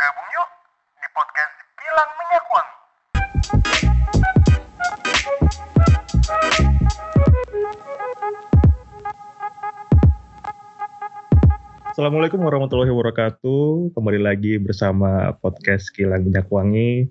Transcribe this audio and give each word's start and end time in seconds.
Gabung 0.00 0.28
yuk 0.32 0.48
di 0.96 1.08
podcast 1.12 1.54
Kilang 1.76 2.10
Minyak 2.16 2.44
Wangi. 2.48 2.76
Assalamualaikum 11.92 12.40
warahmatullahi 12.40 12.88
wabarakatuh. 12.88 13.92
Kembali 13.92 14.24
lagi 14.24 14.56
bersama 14.56 15.36
podcast 15.36 15.92
Kilang 15.92 16.24
Minyak 16.24 16.48
Wangi 16.48 17.04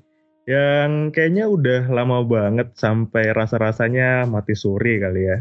yang 0.49 1.13
kayaknya 1.13 1.45
udah 1.45 1.93
lama 1.93 2.25
banget 2.25 2.73
sampai 2.73 3.37
rasa-rasanya 3.37 4.25
mati 4.25 4.57
suri 4.57 4.97
kali 4.97 5.29
ya. 5.29 5.37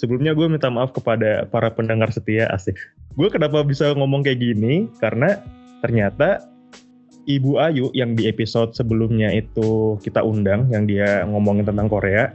Sebelumnya 0.00 0.32
gue 0.32 0.48
minta 0.48 0.72
maaf 0.72 0.96
kepada 0.96 1.44
para 1.52 1.68
pendengar 1.68 2.08
setia 2.16 2.48
asik. 2.48 2.80
Gue 3.12 3.28
kenapa 3.28 3.60
bisa 3.60 3.92
ngomong 3.92 4.24
kayak 4.24 4.40
gini? 4.40 4.88
Karena 4.96 5.36
ternyata 5.84 6.48
Ibu 7.22 7.62
Ayu 7.62 7.86
yang 7.94 8.18
di 8.18 8.26
episode 8.26 8.74
sebelumnya 8.74 9.30
itu 9.30 9.94
kita 10.02 10.26
undang, 10.26 10.66
yang 10.74 10.90
dia 10.90 11.22
ngomongin 11.22 11.62
tentang 11.62 11.86
Korea, 11.86 12.34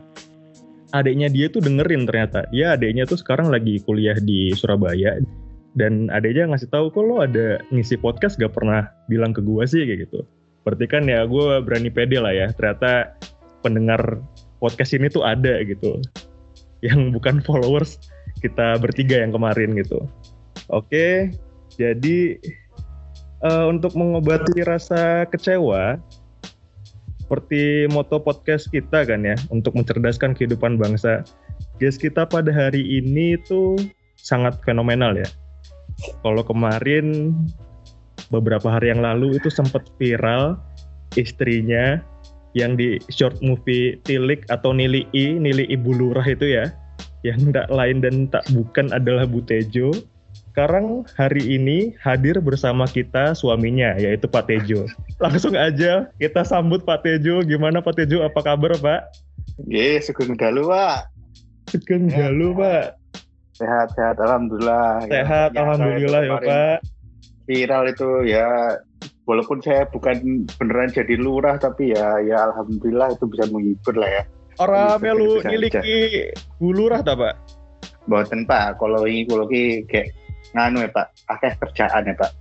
adiknya 0.95 1.27
dia 1.27 1.51
tuh 1.51 1.59
dengerin 1.59 2.07
ternyata. 2.07 2.47
Dia 2.55 2.79
adiknya 2.79 3.03
tuh 3.03 3.19
sekarang 3.19 3.51
lagi 3.51 3.83
kuliah 3.83 4.15
di 4.15 4.55
Surabaya 4.55 5.19
dan 5.75 6.07
adiknya 6.09 6.55
ngasih 6.55 6.71
tahu 6.71 6.87
kok 6.89 7.03
lo 7.03 7.19
ada 7.19 7.59
ngisi 7.69 7.99
podcast 7.99 8.39
gak 8.39 8.55
pernah 8.55 8.87
bilang 9.11 9.35
ke 9.35 9.43
gue 9.43 9.63
sih 9.67 9.83
kayak 9.83 10.07
gitu. 10.07 10.23
Berarti 10.63 10.85
kan 10.87 11.03
ya 11.07 11.27
gue 11.27 11.59
berani 11.63 11.91
pede 11.91 12.23
lah 12.23 12.31
ya. 12.31 12.47
Ternyata 12.55 13.15
pendengar 13.63 14.23
podcast 14.63 14.95
ini 14.95 15.11
tuh 15.11 15.27
ada 15.27 15.59
gitu. 15.67 15.99
Yang 16.79 17.11
bukan 17.11 17.43
followers 17.43 17.99
kita 18.39 18.79
bertiga 18.79 19.19
yang 19.19 19.35
kemarin 19.35 19.75
gitu. 19.75 20.07
Oke, 20.71 21.31
jadi 21.75 22.39
uh, 23.43 23.65
untuk 23.69 23.93
mengobati 23.93 24.63
rasa 24.65 25.25
kecewa, 25.29 25.99
seperti 27.21 27.91
moto 27.91 28.23
podcast 28.23 28.71
kita 28.71 29.03
kan 29.03 29.27
ya, 29.27 29.35
untuk 29.51 29.75
mencerdaskan 29.75 30.33
kehidupan 30.33 30.79
bangsa. 30.79 31.27
Guys 31.77 31.99
kita 31.99 32.25
pada 32.25 32.49
hari 32.49 32.81
ini 32.81 33.37
tuh 33.45 33.77
sangat 34.17 34.57
fenomenal 34.65 35.13
ya. 35.13 35.27
Kalau 36.21 36.41
kemarin 36.45 37.33
beberapa 38.29 38.69
hari 38.69 38.93
yang 38.93 39.01
lalu 39.01 39.37
itu 39.37 39.49
sempat 39.49 39.85
viral 39.97 40.57
istrinya 41.15 42.01
yang 42.57 42.73
di 42.73 42.97
short 43.13 43.37
movie 43.45 44.01
Tilik 44.01 44.41
atau 44.49 44.73
Nili 44.73 45.05
I, 45.13 45.37
Nili 45.37 45.69
Ibu 45.69 45.93
Lurah 45.93 46.25
itu 46.25 46.57
ya, 46.57 46.73
yang 47.21 47.53
tak 47.53 47.69
lain 47.69 48.01
dan 48.01 48.31
tak 48.31 48.45
bukan 48.53 48.89
adalah 48.93 49.27
Butejo 49.29 49.93
sekarang 50.57 51.05
hari 51.13 51.53
ini 51.53 51.93
hadir 52.01 52.41
bersama 52.41 52.89
kita 52.89 53.37
suaminya 53.37 53.93
yaitu 54.01 54.25
Pak 54.25 54.49
Tejo. 54.49 54.89
Langsung 55.21 55.53
aja 55.53 56.09
kita 56.17 56.41
sambut 56.41 56.81
Pak 56.81 57.05
Tejo. 57.05 57.45
Gimana 57.45 57.77
Pak 57.77 57.93
Tejo? 57.93 58.25
Apa 58.25 58.41
kabar 58.41 58.73
Pak? 58.81 59.05
Ye, 59.69 60.01
sugeng 60.01 60.33
dalu 60.33 60.65
Pak. 60.65 61.13
Sugeng 61.69 62.09
dalu 62.09 62.57
Pak. 62.57 62.97
Sehat 63.53 63.93
sehat 63.93 64.17
alhamdulillah. 64.17 65.05
Sehat 65.05 65.53
Ya, 65.53 65.61
alhamdulillah 65.61 66.21
ya 66.25 66.33
Pak. 66.41 66.77
Viral 67.45 67.83
itu 67.93 68.09
ya 68.25 68.49
walaupun 69.29 69.61
saya 69.61 69.85
bukan 69.93 70.49
beneran 70.57 70.89
jadi 70.89 71.21
lurah 71.21 71.61
tapi 71.61 71.93
ya 71.93 72.17
ya 72.25 72.49
alhamdulillah 72.49 73.13
itu 73.13 73.29
bisa 73.29 73.45
menghibur 73.53 73.93
lah 73.93 74.09
ya. 74.09 74.23
Orang 74.57 75.05
melu 75.05 75.37
bisa 75.37 75.53
niliki 75.53 76.33
bulurah 76.57 77.05
ta 77.05 77.13
Pak? 77.13 77.37
Boten 78.09 78.49
Pak, 78.49 78.81
kalau 78.81 79.05
ini 79.05 79.29
kalau 79.29 79.45
ini 79.53 79.85
kayak 79.85 80.09
nganu 80.55 80.83
ya 80.85 80.89
Pak, 80.91 81.07
akeh 81.27 81.53
kerjaan 81.59 82.07
ya 82.07 82.15
Pak. 82.15 82.31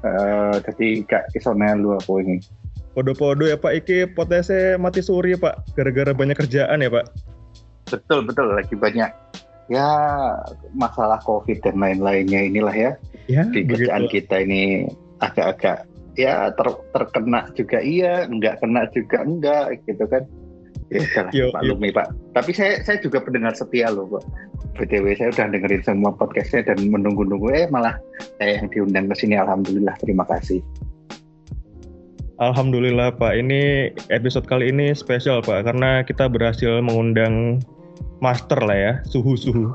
Eh 0.00 0.54
jadi 0.64 0.86
gak 1.04 1.24
iso 1.36 1.52
melu 1.52 1.94
aku 1.98 2.24
ini. 2.24 2.40
Podo-podo 2.96 3.46
ya 3.46 3.60
Pak. 3.60 3.84
Iki 3.84 4.16
potensi 4.16 4.56
mati 4.80 5.04
suri 5.04 5.36
ya 5.36 5.38
Pak. 5.38 5.78
Gara-gara 5.78 6.10
banyak 6.10 6.36
kerjaan 6.36 6.82
ya 6.82 6.90
Pak. 6.90 7.06
Betul 7.90 8.26
betul 8.26 8.54
lagi 8.54 8.74
banyak 8.74 9.10
ya 9.70 9.88
masalah 10.74 11.22
covid 11.22 11.62
dan 11.62 11.78
lain-lainnya 11.78 12.50
inilah 12.50 12.74
ya. 12.74 12.92
Ya 13.30 13.46
di 13.46 13.62
kerjaan 13.62 14.10
begitu. 14.10 14.26
kita 14.26 14.36
ini 14.42 14.90
agak-agak 15.22 15.86
ya 16.18 16.50
ter- 16.50 16.82
terkena 16.90 17.46
juga 17.54 17.78
iya, 17.78 18.26
enggak 18.26 18.58
kena 18.58 18.90
juga 18.90 19.22
enggak 19.22 19.78
gitu 19.86 20.04
kan. 20.10 20.26
Ya 20.90 21.06
udahlah, 21.06 21.30
Yo, 21.30 21.46
maklumi 21.54 21.94
Pak. 21.94 22.06
Tapi 22.34 22.50
saya 22.50 22.82
saya 22.82 22.98
juga 22.98 23.22
pendengar 23.22 23.54
setia 23.54 23.94
loh 23.94 24.10
Pak. 24.10 24.26
BTW 24.74 25.14
saya 25.14 25.30
udah 25.30 25.46
dengerin 25.54 25.82
semua 25.86 26.10
podcastnya 26.18 26.66
dan 26.74 26.90
menunggu-nunggu 26.90 27.48
eh 27.54 27.66
malah 27.70 27.94
saya 28.42 28.58
yang 28.58 28.66
diundang 28.74 29.06
ke 29.06 29.14
sini 29.14 29.38
alhamdulillah 29.38 29.94
terima 30.02 30.26
kasih. 30.26 30.58
Alhamdulillah 32.42 33.14
Pak. 33.14 33.38
Ini 33.38 33.94
episode 34.10 34.50
kali 34.50 34.74
ini 34.74 34.90
spesial 34.90 35.46
Pak 35.46 35.70
karena 35.70 36.02
kita 36.02 36.26
berhasil 36.26 36.82
mengundang 36.82 37.62
master 38.18 38.58
lah 38.58 38.74
ya, 38.74 38.92
suhu-suhu. 39.06 39.70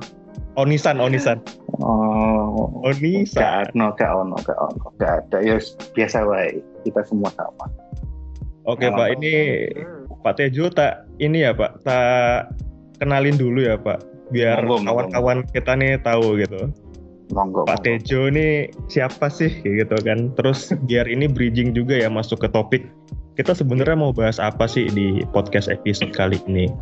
Onisan, 0.55 0.99
Onisan. 1.03 1.39
Oh, 1.83 2.81
Onisan. 2.87 3.43
gak 3.43 3.75
ono, 3.75 3.91
gak 3.95 4.11
ono, 4.11 4.35
gak 4.43 4.57
ono, 4.59 4.85
gak 4.99 5.11
ada. 5.27 5.37
Ya 5.43 5.55
biasa 5.95 6.23
wae. 6.27 6.63
Kita 6.87 7.03
semua 7.07 7.31
sama. 7.35 7.67
Oke 8.65 8.89
Pak, 8.89 9.21
ini 9.21 9.67
Pak 10.25 10.41
Tejo 10.41 10.73
tak 10.73 11.05
ini 11.21 11.45
ya 11.45 11.53
Pak, 11.53 11.85
tak 11.85 12.49
kenalin 12.97 13.37
dulu 13.37 13.61
ya 13.61 13.77
Pak, 13.77 14.01
biar 14.33 14.65
kawan-kawan 14.65 15.45
kita 15.53 15.77
nih 15.77 16.01
tahu 16.01 16.41
gitu. 16.41 16.73
Monggo. 17.29 17.69
Pak 17.69 17.77
monggo. 17.77 17.85
Tejo 17.85 18.33
ini 18.33 18.73
siapa 18.89 19.29
sih 19.29 19.53
kayak 19.61 19.85
gitu 19.85 19.97
kan. 20.01 20.33
Terus 20.33 20.73
biar 20.89 21.05
ini 21.05 21.29
bridging 21.29 21.77
juga 21.77 22.01
ya 22.01 22.09
masuk 22.09 22.41
ke 22.41 22.49
topik. 22.49 22.89
Kita 23.37 23.53
sebenarnya 23.53 23.93
mau 23.93 24.09
bahas 24.09 24.41
apa 24.41 24.65
sih 24.65 24.89
di 24.89 25.21
podcast 25.29 25.69
episode 25.69 26.09
kali 26.09 26.41
ini. 26.49 26.73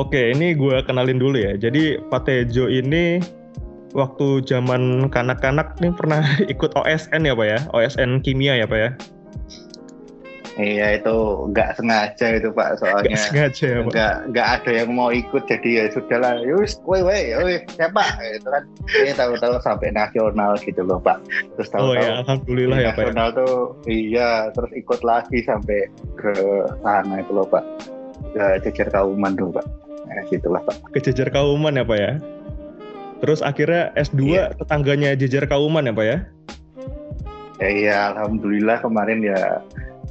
Oke, 0.00 0.32
ini 0.32 0.56
gue 0.56 0.80
kenalin 0.88 1.20
dulu 1.20 1.36
ya. 1.36 1.60
Jadi 1.60 2.00
Pak 2.08 2.32
Tejo 2.32 2.72
ini 2.72 3.20
waktu 3.92 4.40
zaman 4.48 5.12
kanak-kanak 5.12 5.76
nih 5.84 5.92
pernah 5.92 6.24
ikut 6.52 6.72
OSN 6.80 7.28
ya 7.28 7.36
Pak 7.36 7.44
ya? 7.46 7.60
OSN 7.76 8.24
kimia 8.24 8.56
ya 8.56 8.64
Pak 8.64 8.78
ya? 8.80 8.90
Iya 10.60 11.00
itu 11.00 11.16
nggak 11.48 11.80
sengaja 11.80 12.26
itu 12.36 12.52
Pak 12.52 12.84
soalnya. 12.84 13.16
Gak 13.16 13.22
sengaja 13.32 13.64
ya 13.64 13.78
Pak? 13.80 13.90
nggak 13.96 14.14
nggak 14.28 14.48
ada 14.60 14.70
yang 14.76 14.90
mau 14.92 15.08
ikut 15.08 15.42
jadi 15.48 15.68
ya 15.72 15.84
sudahlah 15.96 16.44
yus 16.44 16.76
woi 16.84 17.00
woi 17.00 17.32
woi 17.40 17.56
siapa 17.72 18.04
gitu 18.20 18.44
kan 18.52 18.64
ini 19.00 19.12
tahu-tahu 19.16 19.56
sampai 19.64 19.88
nasional 19.90 20.60
gitu 20.60 20.84
loh 20.84 21.00
pak 21.00 21.16
terus 21.56 21.72
Oh 21.72 21.96
tahu-tahu 21.96 22.04
ya, 22.04 22.12
alhamdulillah 22.20 22.78
ya 22.78 22.90
Pak. 22.92 23.00
ya. 23.00 23.04
nasional 23.08 23.28
tuh 23.32 23.54
iya 23.88 24.30
terus 24.52 24.70
ikut 24.76 25.00
lagi 25.00 25.38
sampai 25.48 25.88
ke 26.20 26.32
sana 26.84 27.14
itu 27.24 27.32
loh 27.32 27.48
pak 27.48 27.64
ke 28.36 28.44
jejer 28.68 28.92
kauman 28.92 29.32
tuh 29.34 29.48
pak 29.48 29.64
nah, 30.04 30.22
situlah 30.28 30.60
pak 30.66 30.76
ke 30.92 30.98
Jejer 31.00 31.28
Kauman 31.30 31.78
ya 31.78 31.84
Pak 31.86 31.98
ya. 31.98 32.12
Terus 33.20 33.40
akhirnya 33.40 33.92
S2 33.94 34.20
Iya. 34.26 34.44
tetangganya 34.56 35.10
Jejer 35.14 35.44
Kauman 35.46 35.86
ya 35.86 35.94
Pak 35.94 36.06
ya. 36.06 36.18
ya 37.60 37.68
iya 37.68 37.98
alhamdulillah 38.16 38.80
kemarin 38.80 39.20
ya 39.20 39.60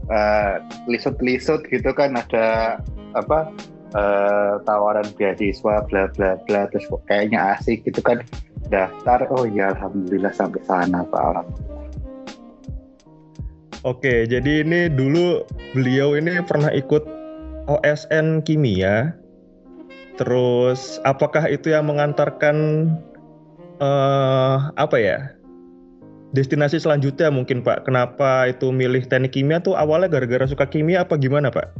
eh, 0.10 0.54
lisut-lisut 0.90 1.64
gitu 1.70 1.90
kan 1.94 2.18
ada 2.18 2.78
apa 3.14 3.50
eh, 3.96 4.54
tawaran 4.66 5.08
beasiswa 5.16 5.86
bla 5.88 6.10
bla 6.14 6.38
bla 6.46 6.66
terus 6.70 6.86
kok 6.90 7.02
kayaknya 7.10 7.58
asik 7.58 7.86
gitu 7.86 8.02
kan 8.02 8.22
daftar 8.70 9.26
oh 9.34 9.48
ya 9.50 9.74
alhamdulillah 9.74 10.34
sampai 10.34 10.62
sana 10.66 11.06
pak 11.08 11.22
alhamdulillah 11.22 11.70
Oke, 13.88 14.28
jadi 14.28 14.68
ini 14.68 14.92
dulu 14.92 15.48
beliau 15.72 16.20
ini 16.20 16.44
pernah 16.44 16.68
ikut 16.68 17.00
OSN 17.72 18.44
kimia. 18.44 19.16
Terus 20.20 21.00
apakah 21.08 21.48
itu 21.48 21.72
yang 21.72 21.88
mengantarkan 21.88 22.92
eh 23.80 24.58
apa 24.76 24.98
ya? 25.00 25.32
Destinasi 26.30 26.78
selanjutnya 26.78 27.34
mungkin 27.34 27.66
Pak. 27.66 27.90
Kenapa 27.90 28.46
itu 28.46 28.70
milih 28.70 29.10
teknik 29.10 29.34
kimia 29.34 29.58
tuh 29.58 29.74
awalnya 29.74 30.06
gara-gara 30.06 30.46
suka 30.46 30.70
kimia 30.70 31.02
apa 31.02 31.18
gimana 31.18 31.50
Pak? 31.50 31.74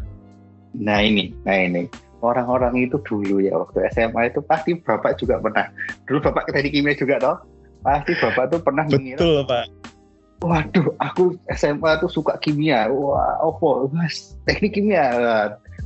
Nah 0.74 1.02
ini, 1.02 1.34
nah 1.46 1.54
ini 1.54 1.86
orang-orang 2.26 2.90
itu 2.90 3.00
dulu 3.06 3.40
ya 3.40 3.56
waktu 3.56 3.88
SMA 3.96 4.34
itu 4.34 4.42
pasti 4.44 4.76
bapak 4.82 5.22
juga 5.22 5.40
pernah. 5.40 5.72
Dulu 6.10 6.20
bapak 6.30 6.50
ke 6.50 6.52
teknik 6.56 6.74
kimia 6.76 6.94
juga 6.98 7.16
toh. 7.22 7.38
Pasti 7.86 8.12
bapak 8.20 8.52
tuh 8.52 8.60
pernah 8.60 8.84
mengira, 8.90 9.18
Betul 9.22 9.46
Pak. 9.48 9.66
waduh 10.40 10.88
aku 11.04 11.36
SMA 11.52 12.00
tuh 12.00 12.12
suka 12.12 12.40
kimia. 12.40 12.88
Wah, 12.92 13.40
opo, 13.44 13.92
mas 13.92 14.36
teknik 14.48 14.76
kimia. 14.76 15.06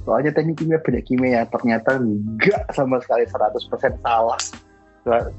Soalnya 0.06 0.34
teknik 0.34 0.62
kimia 0.62 0.80
banyak 0.82 1.04
kimia, 1.06 1.42
ternyata 1.50 1.98
enggak 2.00 2.64
sama 2.74 3.02
sekali 3.02 3.26
100% 3.30 4.00
salah. 4.02 4.40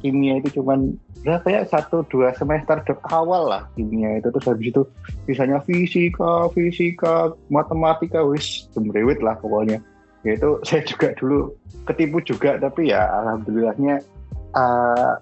Kimia 0.05 0.45
itu 0.45 0.61
cuman 0.61 0.93
berapa 1.25 1.49
ya 1.49 1.65
satu 1.65 2.05
dua 2.13 2.37
semester 2.37 2.85
awal 3.09 3.49
lah 3.49 3.63
kimia 3.73 4.21
itu. 4.21 4.29
Terus 4.29 4.47
habis 4.47 4.69
itu 4.77 4.83
misalnya 5.25 5.59
fisika, 5.65 6.53
fisika, 6.53 7.33
matematika 7.49 8.21
wis 8.21 8.69
sembrewit 8.77 9.25
lah 9.25 9.33
pokoknya. 9.41 9.81
Ya 10.25 10.37
itu 10.37 10.61
saya 10.69 10.85
juga 10.85 11.17
dulu 11.17 11.57
ketipu 11.89 12.21
juga 12.21 12.61
tapi 12.61 12.93
ya 12.93 13.09
alhamdulillahnya 13.25 14.05
eh, 14.53 15.13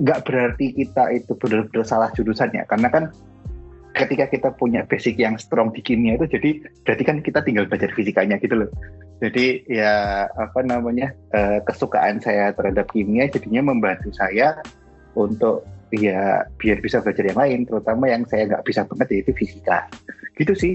nggak 0.00 0.20
berarti 0.24 0.66
kita 0.78 1.10
itu 1.10 1.34
benar-benar 1.34 1.82
salah 1.82 2.10
jurusannya. 2.14 2.62
Karena 2.70 2.88
kan 2.88 3.04
ketika 3.94 4.30
kita 4.30 4.48
punya 4.54 4.86
basic 4.86 5.18
yang 5.18 5.34
strong 5.36 5.74
di 5.74 5.82
kimia 5.82 6.14
itu 6.14 6.26
jadi 6.30 6.50
berarti 6.86 7.02
kan 7.02 7.16
kita 7.20 7.40
tinggal 7.42 7.66
belajar 7.66 7.90
fisikanya 7.92 8.38
gitu 8.38 8.66
loh. 8.66 8.70
Jadi 9.20 9.66
ya 9.68 10.26
apa 10.38 10.64
namanya 10.64 11.12
uh, 11.36 11.60
kesukaan 11.66 12.22
saya 12.22 12.54
terhadap 12.56 12.88
kimia 12.94 13.28
jadinya 13.28 13.74
membantu 13.74 14.14
saya 14.14 14.56
untuk 15.18 15.66
ya 15.90 16.46
biar 16.56 16.78
bisa 16.78 17.02
belajar 17.02 17.26
yang 17.26 17.38
lain 17.38 17.60
terutama 17.66 18.06
yang 18.06 18.22
saya 18.30 18.46
nggak 18.46 18.64
bisa 18.64 18.86
banget 18.86 19.06
yaitu 19.20 19.32
fisika. 19.34 19.90
Gitu 20.38 20.54
sih. 20.54 20.74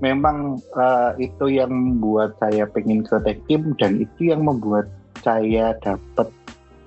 Memang 0.00 0.58
uh, 0.74 1.12
itu 1.20 1.54
yang 1.54 1.70
membuat 1.70 2.34
saya 2.40 2.66
pengen 2.66 3.04
ke 3.04 3.20
tekim 3.20 3.76
dan 3.76 4.00
itu 4.00 4.32
yang 4.32 4.42
membuat 4.42 4.88
saya 5.22 5.76
dapat 5.84 6.28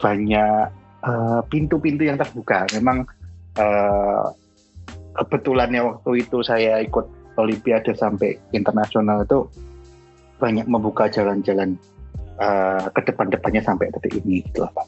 banyak 0.02 0.70
pintu 1.48 1.80
pintu-pintu 1.80 2.04
yang 2.04 2.18
terbuka. 2.20 2.68
Memang 2.76 3.08
uh, 3.56 4.34
kebetulannya 5.18 5.82
waktu 5.82 6.24
itu 6.24 6.46
saya 6.46 6.80
ikut 6.86 7.06
Olimpiade 7.38 7.94
sampai 7.94 8.34
internasional 8.50 9.22
itu 9.22 9.46
banyak 10.42 10.66
membuka 10.66 11.06
jalan-jalan 11.06 11.78
uh, 12.42 12.90
ke 12.94 13.02
depan-depannya 13.06 13.62
sampai 13.62 13.94
detik 13.94 14.26
ini 14.26 14.42
gitu 14.42 14.66
lah 14.66 14.74
Pak. 14.74 14.88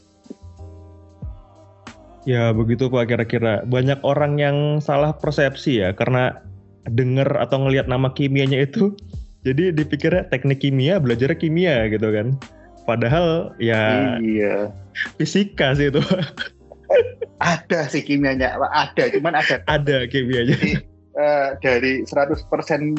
Ya 2.25 2.49
begitu 2.53 2.89
Pak 2.89 3.05
kira-kira. 3.09 3.61
Banyak 3.69 4.01
orang 4.01 4.41
yang 4.41 4.57
salah 4.81 5.13
persepsi 5.13 5.81
ya 5.85 5.93
karena 5.93 6.41
dengar 6.89 7.29
atau 7.37 7.61
ngelihat 7.61 7.85
nama 7.85 8.09
kimianya 8.17 8.65
itu 8.65 8.97
jadi 9.47 9.69
dipikirnya 9.69 10.25
teknik 10.33 10.65
kimia 10.65 10.97
belajar 10.97 11.37
kimia 11.37 11.85
gitu 11.89 12.09
kan. 12.09 12.33
Padahal 12.89 13.53
ya 13.61 14.17
iya. 14.25 14.73
fisika 15.21 15.77
sih 15.77 15.93
itu. 15.93 16.01
ada 17.39 17.79
sih 17.87 18.01
kimianya, 18.03 18.57
ada, 18.57 19.03
cuman 19.13 19.37
ada. 19.37 19.61
Ada 19.75 20.09
kimianya. 20.09 20.57
Jadi, 20.57 20.71
uh, 21.15 21.49
dari 21.61 22.03
100% 22.03 22.49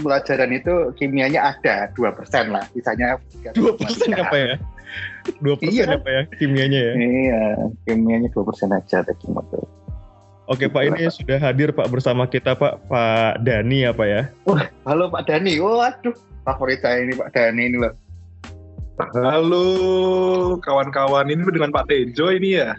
pelajaran 0.00 0.50
itu 0.54 0.74
kimianya 0.96 1.56
ada, 1.56 1.90
2% 1.94 2.54
lah. 2.54 2.64
Sisanya 2.72 3.18
2% 3.52 4.14
apa 4.16 4.36
ya? 4.36 4.54
2% 5.44 5.62
iya. 5.70 5.86
apa 5.94 6.08
ya 6.08 6.22
kimianya 6.40 6.80
ya? 6.80 6.92
Iya, 6.98 7.42
kimianya 7.86 8.28
2% 8.32 8.74
aja 8.74 9.06
teknik 9.06 9.46
Oke 10.50 10.66
Pak, 10.66 10.82
ini 10.82 11.06
sudah 11.14 11.38
hadir 11.38 11.70
Pak 11.70 11.86
bersama 11.94 12.26
kita 12.26 12.58
Pak, 12.58 12.90
Pak 12.90 13.46
Dani 13.46 13.86
apa 13.86 14.02
ya? 14.02 14.22
Wah, 14.50 14.66
halo 14.82 15.06
Pak 15.06 15.30
Dani. 15.30 15.62
Waduh, 15.62 16.10
favorit 16.42 16.82
saya 16.82 17.06
ini 17.06 17.14
Pak 17.14 17.30
Dani 17.30 17.62
ini 17.70 17.78
loh. 17.78 17.94
Halo 19.14 19.64
kawan-kawan, 20.58 21.30
ini 21.30 21.46
dengan 21.54 21.70
Pak 21.70 21.86
Tejo 21.86 22.34
ini 22.34 22.58
ya? 22.58 22.74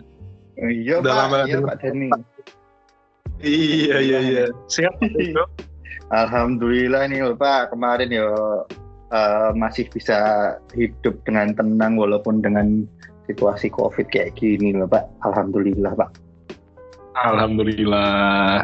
Iya 0.62 1.02
Udah 1.02 1.14
Pak, 1.14 1.22
lama 1.26 1.38
iya 1.50 1.58
Pak 1.58 1.76
Dani. 1.82 2.10
Iya 3.42 3.98
iya 3.98 4.20
iya. 4.22 4.46
Pak 4.54 5.50
Alhamdulillah 6.12 7.08
nih 7.10 7.34
Pak, 7.34 7.74
kemarin 7.74 8.14
ya 8.14 8.30
uh, 9.12 9.50
masih 9.58 9.90
bisa 9.90 10.54
hidup 10.78 11.18
dengan 11.26 11.56
tenang 11.58 11.98
walaupun 11.98 12.44
dengan 12.44 12.86
situasi 13.26 13.74
COVID 13.74 14.12
kayak 14.14 14.38
gini 14.38 14.78
loh 14.78 14.86
Pak. 14.86 15.10
Alhamdulillah 15.26 15.98
Pak. 15.98 16.10
Alhamdulillah. 17.18 18.62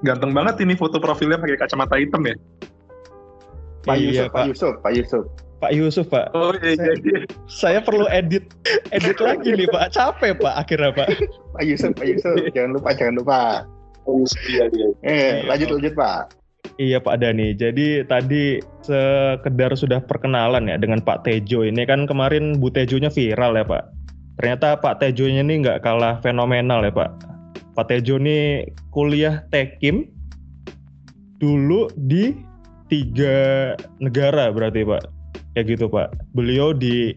Ganteng 0.00 0.32
banget 0.32 0.64
ini 0.64 0.74
foto 0.74 0.96
profilnya 0.98 1.38
pakai 1.38 1.60
kacamata 1.60 2.00
hitam 2.00 2.24
ya. 2.26 2.34
Pak 3.84 3.96
iya, 3.96 4.04
Yusuf, 4.04 4.26
Pak. 4.28 4.34
Pak 4.34 4.44
Yusuf, 4.48 4.74
Pak 4.82 4.92
Yusuf. 4.96 5.24
Pak 5.60 5.76
Yusuf 5.76 6.08
Pak. 6.08 6.32
Oh 6.32 6.56
iya 6.64 6.72
iya. 6.72 6.92
iya. 7.04 7.20
Saya 7.44 7.84
perlu 7.84 8.08
edit 8.08 8.48
edit 8.96 9.20
lagi 9.26 9.52
nih 9.52 9.68
Pak. 9.68 9.92
Capek 9.92 10.40
Pak 10.40 10.54
akhirnya 10.56 10.90
Pak. 10.96 11.08
Pak 11.52 11.62
Yusuf, 11.68 11.92
Pak 11.92 12.06
Yusuf, 12.08 12.34
jangan 12.56 12.80
lupa, 12.80 12.90
jangan 12.96 13.14
lupa. 13.20 13.40
Oh, 14.08 14.24
iya, 14.48 14.64
iya. 14.72 14.88
Eh, 15.04 15.32
lanjut 15.44 15.76
lanjut 15.76 15.92
Pak. 15.92 16.32
Iya 16.80 16.96
Pak 17.04 17.20
Dani. 17.20 17.52
Jadi 17.52 18.08
tadi 18.08 18.56
sekedar 18.80 19.76
sudah 19.76 20.00
perkenalan 20.00 20.72
ya 20.72 20.80
dengan 20.80 21.04
Pak 21.04 21.28
Tejo 21.28 21.68
ini 21.68 21.84
kan 21.84 22.08
kemarin 22.08 22.56
Bu 22.56 22.72
Tejonya 22.72 23.12
viral 23.12 23.60
ya 23.60 23.64
Pak. 23.68 23.84
Ternyata 24.40 24.80
Pak 24.80 25.04
Tejonya 25.04 25.44
ini 25.44 25.60
nggak 25.60 25.84
kalah 25.84 26.24
fenomenal 26.24 26.80
ya 26.88 26.92
Pak. 26.92 27.10
Pak 27.76 27.92
Tejo 27.92 28.16
ini 28.16 28.64
kuliah 28.96 29.44
Tekim 29.52 30.08
dulu 31.36 31.92
di 32.00 32.32
tiga 32.88 33.76
negara 34.00 34.48
berarti 34.48 34.80
Pak 34.88 35.19
ya 35.54 35.62
gitu 35.66 35.90
Pak. 35.90 36.14
Beliau 36.34 36.74
di 36.74 37.14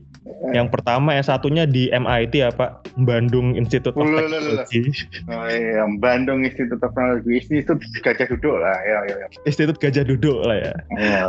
yang 0.55 0.71
pertama 0.71 1.15
yang 1.15 1.25
satunya 1.25 1.63
di 1.67 1.91
MIT 1.91 2.33
ya 2.39 2.51
Pak, 2.51 2.95
Bandung 3.03 3.55
Institute 3.59 3.95
of 3.95 4.07
Technology. 4.07 4.91
Oh 5.27 5.47
iya, 5.51 5.83
Bandung 5.99 6.47
Institute 6.47 6.79
of 6.79 6.91
Technology, 6.95 7.43
Institut 7.43 7.79
Gajah 8.03 8.27
Duduk 8.31 8.55
lah, 8.59 8.77
ya, 8.87 8.99
ya, 9.07 9.15
ya. 9.23 9.27
Institut 9.43 9.77
Gajah 9.83 10.07
Duduk 10.07 10.39
lah 10.47 10.57
ya. 10.59 10.73
Iya 10.95 11.21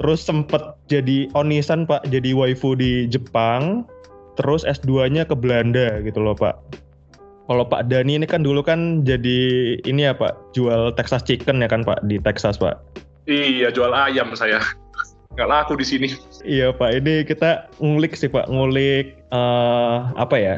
Terus 0.00 0.20
sempat 0.20 0.76
jadi 0.92 1.32
onisan 1.32 1.88
Pak, 1.88 2.08
jadi 2.12 2.36
waifu 2.36 2.76
di 2.76 3.08
Jepang, 3.08 3.88
terus 4.36 4.68
S2-nya 4.68 5.24
ke 5.24 5.36
Belanda 5.36 6.00
gitu 6.04 6.20
loh 6.20 6.36
Pak. 6.36 6.56
Kalau 7.48 7.64
Pak 7.68 7.88
Dani 7.92 8.20
ini 8.20 8.26
kan 8.28 8.44
dulu 8.44 8.60
kan 8.64 9.04
jadi 9.04 9.40
ini 9.84 10.08
ya 10.08 10.12
Pak, 10.12 10.52
jual 10.52 10.92
Texas 10.96 11.24
Chicken 11.24 11.64
ya 11.64 11.68
kan 11.68 11.84
Pak 11.84 12.04
di 12.04 12.20
Texas 12.20 12.60
Pak. 12.60 12.80
Iya, 13.28 13.70
jual 13.72 13.94
ayam 13.94 14.34
saya 14.36 14.60
nggak 15.36 15.48
laku 15.48 15.72
di 15.78 15.86
sini. 15.86 16.08
Iya 16.44 16.74
Pak, 16.76 17.02
ini 17.02 17.24
kita 17.24 17.72
ngulik 17.80 18.12
sih 18.12 18.28
Pak, 18.28 18.52
ngulik 18.52 19.16
uh, 19.32 20.12
apa 20.20 20.36
ya, 20.36 20.54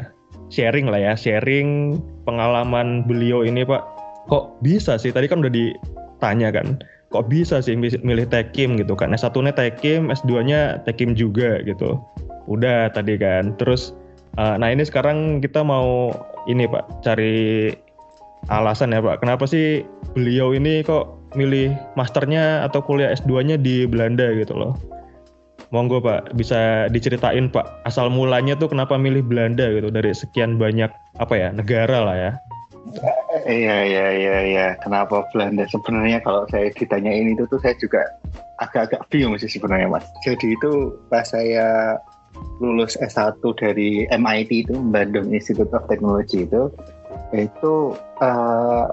sharing 0.51 0.91
lah 0.91 0.99
ya, 0.99 1.13
sharing 1.15 1.99
pengalaman 2.27 3.07
beliau 3.07 3.47
ini 3.47 3.63
Pak. 3.63 3.83
Kok 4.27 4.59
bisa 4.65 4.97
sih? 4.97 5.13
Tadi 5.13 5.29
kan 5.29 5.39
udah 5.45 5.53
ditanya 5.53 6.49
kan, 6.51 6.81
kok 7.13 7.29
bisa 7.29 7.61
sih 7.61 7.77
milih 7.77 8.27
Tekim 8.27 8.75
gitu 8.75 8.97
kan? 8.97 9.13
S1-nya 9.13 9.53
Tekim, 9.55 10.09
S2-nya 10.09 10.81
Tekim 10.83 11.13
juga 11.13 11.61
gitu. 11.63 12.01
Udah 12.49 12.89
tadi 12.91 13.15
kan. 13.21 13.53
Terus, 13.61 13.93
uh, 14.41 14.57
nah 14.57 14.73
ini 14.73 14.83
sekarang 14.83 15.39
kita 15.39 15.61
mau 15.61 16.11
ini 16.49 16.65
Pak, 16.65 17.05
cari 17.05 17.71
alasan 18.49 18.93
ya 18.93 19.01
Pak, 19.01 19.25
kenapa 19.25 19.49
sih 19.49 19.81
beliau 20.13 20.53
ini 20.53 20.85
kok 20.85 21.17
milih 21.35 21.75
masternya 21.99 22.65
atau 22.65 22.81
kuliah 22.81 23.11
S2-nya 23.13 23.59
di 23.59 23.85
Belanda 23.85 24.31
gitu 24.35 24.55
loh. 24.55 24.73
Monggo 25.73 25.99
Pak, 25.99 26.37
bisa 26.37 26.87
diceritain 26.87 27.51
Pak, 27.51 27.83
asal 27.83 28.07
mulanya 28.07 28.55
tuh 28.55 28.71
kenapa 28.71 28.95
milih 28.95 29.25
Belanda 29.25 29.65
gitu 29.67 29.91
dari 29.91 30.13
sekian 30.15 30.55
banyak 30.55 30.87
apa 31.19 31.33
ya, 31.35 31.49
negara 31.51 32.05
lah 32.05 32.15
ya. 32.15 32.31
Iya 33.49 33.77
iya 33.83 34.07
iya 34.13 34.37
iya. 34.45 34.67
Kenapa 34.79 35.25
Belanda? 35.33 35.65
Sebenarnya 35.67 36.21
kalau 36.21 36.45
saya 36.53 36.69
ditanyain 36.69 37.33
itu 37.33 37.43
tuh 37.49 37.57
saya 37.59 37.73
juga 37.81 38.05
agak-agak 38.61 39.03
bingung 39.09 39.35
sih 39.41 39.49
sebenarnya 39.49 39.89
Mas. 39.89 40.05
Jadi 40.23 40.53
itu 40.53 40.95
pas 41.09 41.25
saya 41.25 41.97
lulus 42.59 42.95
S1 42.99 43.41
dari 43.57 44.07
MIT 44.11 44.69
itu 44.69 44.75
Bandung 44.91 45.31
Institute 45.31 45.71
of 45.71 45.87
Technology 45.87 46.47
itu 46.47 46.71
itu 47.35 47.95
uh, 48.23 48.91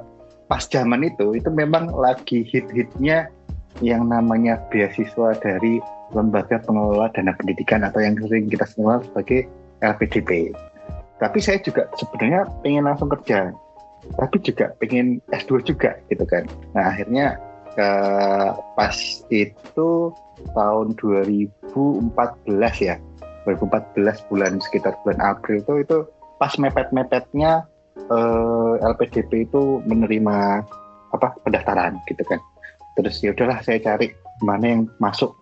pas 0.52 0.68
zaman 0.68 1.00
itu 1.00 1.32
itu 1.32 1.48
memang 1.48 1.88
lagi 1.96 2.44
hit-hitnya 2.44 3.32
yang 3.80 4.04
namanya 4.04 4.60
beasiswa 4.68 5.32
dari 5.40 5.80
lembaga 6.12 6.60
pengelola 6.60 7.08
dana 7.16 7.32
pendidikan 7.40 7.80
atau 7.88 8.04
yang 8.04 8.20
sering 8.20 8.52
kita 8.52 8.68
kenal 8.76 9.00
sebagai 9.00 9.48
LPDP. 9.80 10.52
Tapi 11.16 11.38
saya 11.40 11.56
juga 11.64 11.88
sebenarnya 11.96 12.44
pengen 12.60 12.84
langsung 12.84 13.08
kerja, 13.08 13.48
tapi 14.20 14.36
juga 14.44 14.76
pengen 14.76 15.24
S2 15.32 15.64
juga 15.64 15.96
gitu 16.12 16.28
kan. 16.28 16.44
Nah 16.76 16.84
akhirnya 16.92 17.40
eh, 17.80 18.52
pas 18.76 18.96
itu 19.32 20.12
tahun 20.52 20.92
2014 21.00 21.72
ya, 22.76 23.00
2014 23.48 24.28
bulan 24.28 24.60
sekitar 24.60 25.00
bulan 25.00 25.16
April 25.24 25.64
itu 25.64 25.74
itu 25.80 25.98
pas 26.36 26.52
mepet-mepetnya 26.60 27.64
eh, 27.96 28.74
LPDP 28.80 29.48
itu 29.48 29.80
menerima 29.84 30.64
apa 31.12 31.28
pendaftaran 31.44 32.00
gitu 32.08 32.22
kan. 32.24 32.40
Terus 32.96 33.20
ya 33.24 33.32
udahlah 33.32 33.60
saya 33.64 33.80
cari 33.80 34.12
mana 34.44 34.64
yang 34.76 34.82
masuk 35.00 35.32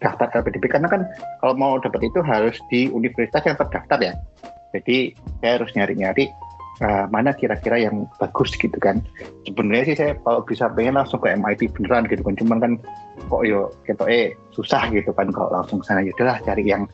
daftar 0.00 0.28
LPDP 0.42 0.68
karena 0.70 0.88
kan 0.90 1.02
kalau 1.40 1.54
mau 1.56 1.72
dapat 1.80 2.04
itu 2.06 2.20
harus 2.20 2.56
di 2.68 2.88
universitas 2.90 3.42
yang 3.46 3.56
terdaftar 3.58 3.98
ya. 4.02 4.14
Jadi 4.74 5.14
saya 5.40 5.52
harus 5.62 5.70
nyari-nyari 5.72 6.28
uh, 6.84 7.06
mana 7.08 7.32
kira-kira 7.32 7.80
yang 7.80 8.04
bagus 8.20 8.52
gitu 8.58 8.76
kan. 8.76 9.00
Sebenarnya 9.48 9.84
sih 9.92 9.96
saya 9.96 10.12
kalau 10.20 10.44
bisa 10.44 10.68
pengen 10.72 10.98
langsung 10.98 11.22
ke 11.22 11.32
MIT 11.32 11.72
beneran 11.72 12.04
gitu 12.10 12.22
kan. 12.22 12.34
Cuman 12.36 12.58
kan 12.60 12.72
kok 13.30 13.42
yo 13.48 13.72
gitu 13.88 14.04
eh 14.04 14.36
susah 14.52 14.90
gitu 14.92 15.10
kan 15.16 15.32
kalau 15.32 15.50
langsung 15.62 15.80
sana. 15.80 16.04
Ya 16.04 16.12
udahlah 16.12 16.42
cari 16.44 16.64
yang 16.66 16.84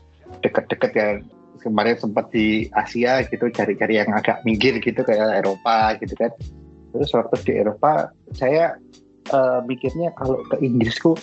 deket-deket 0.43 0.91
ya 0.95 1.07
kemarin 1.63 1.95
sempat 1.95 2.29
di 2.35 2.67
Asia 2.75 3.23
gitu 3.25 3.47
cari-cari 3.49 4.03
yang 4.03 4.11
agak 4.11 4.43
minggir 4.43 4.77
gitu 4.83 5.01
kayak 5.01 5.39
Eropa 5.41 5.95
gitu 6.03 6.13
kan. 6.19 6.31
Terus 6.93 7.09
waktu 7.15 7.35
di 7.47 7.53
Eropa 7.63 8.11
saya 8.35 8.75
uh, 9.31 9.63
mikirnya 9.65 10.11
kalau 10.19 10.43
ke 10.51 10.59
Inggrisku 10.61 11.15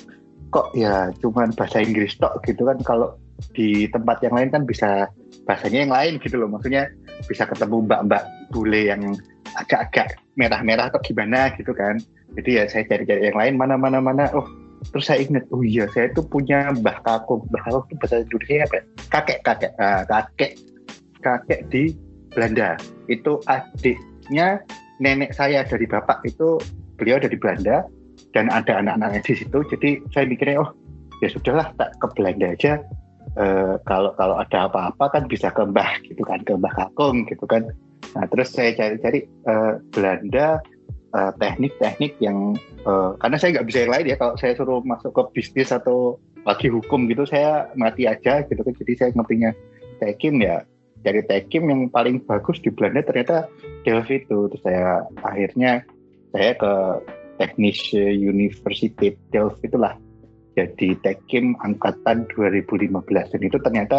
kok 0.51 0.75
ya 0.75 1.15
cuman 1.23 1.55
bahasa 1.55 1.85
Inggris 1.85 2.17
tok 2.19 2.43
gitu 2.49 2.67
kan. 2.67 2.81
Kalau 2.83 3.15
di 3.53 3.87
tempat 3.93 4.21
yang 4.25 4.35
lain 4.35 4.51
kan 4.51 4.63
bisa 4.67 5.07
bahasanya 5.47 5.87
yang 5.87 5.95
lain 5.95 6.13
gitu 6.25 6.41
loh. 6.41 6.49
Maksudnya 6.51 6.91
bisa 7.29 7.47
ketemu 7.47 7.87
mbak-mbak 7.87 8.25
bule 8.51 8.91
yang 8.91 9.15
agak-agak 9.61 10.19
merah-merah 10.35 10.91
atau 10.91 11.01
gimana 11.05 11.55
gitu 11.55 11.71
kan. 11.77 12.01
Jadi 12.35 12.51
ya 12.59 12.65
saya 12.67 12.87
cari-cari 12.87 13.31
yang 13.31 13.39
lain 13.39 13.55
mana 13.61 13.75
mana 13.79 13.99
mana. 14.03 14.27
Oh 14.35 14.47
terus 14.89 15.05
saya 15.07 15.21
ingat 15.21 15.45
oh 15.53 15.61
iya 15.61 15.85
saya 15.93 16.09
itu 16.09 16.25
punya 16.25 16.73
mbah 16.73 16.97
kakung 17.05 17.45
mbah 17.53 17.63
kakung 17.69 17.85
itu 17.89 17.95
bahasa 18.01 18.17
Indonesia 18.25 18.65
apa 18.65 18.75
ya? 18.75 18.85
kakek 19.13 19.39
kakek 19.45 19.73
ah, 19.77 20.03
kakek 20.09 20.53
kakek 21.21 21.61
di 21.69 21.93
Belanda. 22.33 22.79
Itu 23.11 23.43
adiknya 23.47 24.63
nenek 25.03 25.35
saya 25.35 25.67
dari 25.67 25.85
bapak 25.85 26.25
itu 26.25 26.61
beliau 26.97 27.19
dari 27.19 27.37
Belanda 27.37 27.87
dan 28.33 28.49
ada 28.53 28.81
anak-anaknya 28.81 29.21
di 29.25 29.35
situ. 29.37 29.59
Jadi 29.67 30.05
saya 30.15 30.25
mikirnya 30.29 30.63
oh 30.63 30.71
ya 31.21 31.29
sudahlah 31.29 31.69
tak 31.77 31.97
ke 31.99 32.07
Belanda 32.17 32.55
aja. 32.55 32.81
Eh, 33.39 33.75
kalau 33.87 34.11
kalau 34.19 34.43
ada 34.43 34.67
apa-apa 34.67 35.07
kan 35.15 35.23
bisa 35.31 35.55
ke 35.55 35.63
mbah 35.63 36.03
gitu 36.03 36.27
kan 36.27 36.43
ke 36.43 36.57
mbah 36.57 36.73
kakung 36.75 37.27
gitu 37.31 37.47
kan. 37.47 37.69
Nah 38.17 38.27
terus 38.27 38.51
saya 38.51 38.75
cari-cari 38.75 39.27
eh, 39.27 39.73
Belanda 39.95 40.59
eh, 41.15 41.33
teknik-teknik 41.39 42.19
yang 42.23 42.55
eh, 42.87 43.11
karena 43.19 43.37
saya 43.37 43.51
nggak 43.59 43.67
bisa 43.69 43.79
yang 43.87 43.93
lain 43.93 44.07
ya. 44.11 44.17
Kalau 44.19 44.35
saya 44.39 44.53
suruh 44.57 44.81
masuk 44.83 45.13
ke 45.15 45.23
bisnis 45.41 45.71
atau 45.71 46.19
lagi 46.49 46.73
hukum 46.73 47.05
gitu 47.11 47.29
saya 47.29 47.69
mati 47.77 48.09
aja 48.09 48.45
gitu 48.47 48.61
kan. 48.61 48.75
Jadi 48.77 48.93
saya 48.97 49.11
ngertinya 49.13 49.51
tekim 50.01 50.41
ya 50.41 50.65
dari 51.01 51.25
tekim 51.25 51.69
yang 51.69 51.89
paling 51.89 52.21
bagus 52.25 52.61
di 52.61 52.73
Belanda 52.73 53.05
ternyata 53.05 53.49
Delft 53.85 54.13
itu. 54.13 54.49
Terus 54.53 54.63
saya 54.65 55.05
akhirnya 55.25 55.85
saya 56.31 56.55
ke 56.57 56.73
teknis 57.41 57.93
University 57.97 59.17
Delft 59.33 59.61
itulah. 59.65 59.97
Jadi 60.59 60.99
tekim 61.01 61.57
angkatan 61.63 62.27
2015 62.35 62.91
dan 63.07 63.41
itu 63.41 63.59
ternyata 63.63 63.99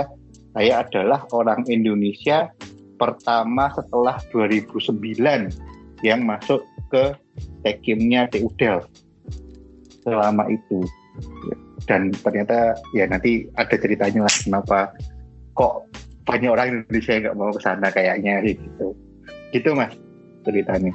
saya 0.51 0.83
adalah 0.83 1.23
orang 1.31 1.63
Indonesia 1.71 2.51
pertama 2.99 3.71
setelah 3.73 4.21
2009 4.29 4.99
yang 6.05 6.21
masuk 6.21 6.61
ke 6.91 7.15
tekimnya 7.63 8.27
TU 8.27 8.51
Delft 8.59 8.91
selama 10.03 10.51
itu. 10.51 10.83
Dan 11.87 12.13
ternyata 12.21 12.77
ya 12.93 13.09
nanti 13.09 13.47
ada 13.57 13.73
ceritanya 13.73 14.27
lah 14.27 14.35
kenapa 14.43 14.79
kok 15.57 15.87
banyak 16.27 16.51
orang 16.51 16.67
Indonesia 16.85 17.11
yang 17.17 17.23
nggak 17.31 17.37
mau 17.39 17.51
ke 17.55 17.61
sana 17.63 17.87
kayaknya 17.89 18.43
gitu. 18.45 18.93
Gitu 19.55 19.69
mas 19.73 19.95
ceritanya. 20.45 20.93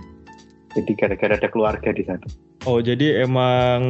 Jadi 0.76 0.92
gara-gara 0.94 1.34
ada 1.40 1.48
keluarga 1.48 1.90
di 1.90 2.04
sana. 2.04 2.26
Oh 2.68 2.78
jadi 2.84 3.24
emang 3.24 3.80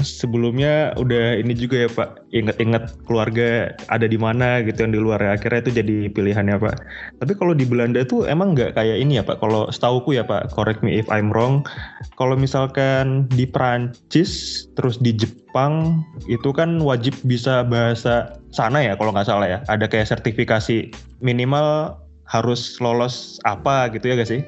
sebelumnya 0.00 0.96
udah 0.96 1.36
ini 1.36 1.52
juga 1.52 1.84
ya 1.84 1.90
Pak 1.92 2.32
inget-inget 2.32 2.96
keluarga 3.04 3.76
ada 3.92 4.08
di 4.08 4.16
mana 4.16 4.64
gitu 4.64 4.88
yang 4.88 4.92
di 4.96 5.00
luar 5.00 5.20
ya 5.20 5.36
akhirnya 5.36 5.68
itu 5.68 5.72
jadi 5.84 5.96
pilihannya 6.08 6.56
Pak. 6.56 6.76
Tapi 7.20 7.32
kalau 7.36 7.52
di 7.52 7.68
Belanda 7.68 8.00
tuh 8.08 8.24
emang 8.24 8.56
nggak 8.56 8.80
kayak 8.80 8.96
ini 8.96 9.20
ya 9.20 9.24
Pak. 9.24 9.44
Kalau 9.44 9.68
setauku 9.68 10.16
ya 10.16 10.24
Pak, 10.24 10.56
correct 10.56 10.80
me 10.80 10.96
if 10.96 11.04
I'm 11.12 11.28
wrong. 11.28 11.68
Kalau 12.16 12.32
misalkan 12.38 13.28
di 13.36 13.44
Prancis 13.44 14.64
terus 14.80 14.96
di 14.96 15.12
Jepang 15.12 16.00
itu 16.24 16.48
kan 16.56 16.80
wajib 16.80 17.12
bisa 17.28 17.60
bahasa 17.60 18.40
sana 18.56 18.80
ya 18.80 18.96
kalau 18.96 19.12
nggak 19.12 19.28
salah 19.28 19.44
ya. 19.44 19.58
Ada 19.68 19.84
kayak 19.84 20.08
sertifikasi 20.08 20.88
minimal 21.20 22.00
harus 22.32 22.80
lolos 22.80 23.36
apa 23.44 23.92
gitu 23.92 24.08
ya 24.08 24.16
gak 24.16 24.30
sih? 24.30 24.40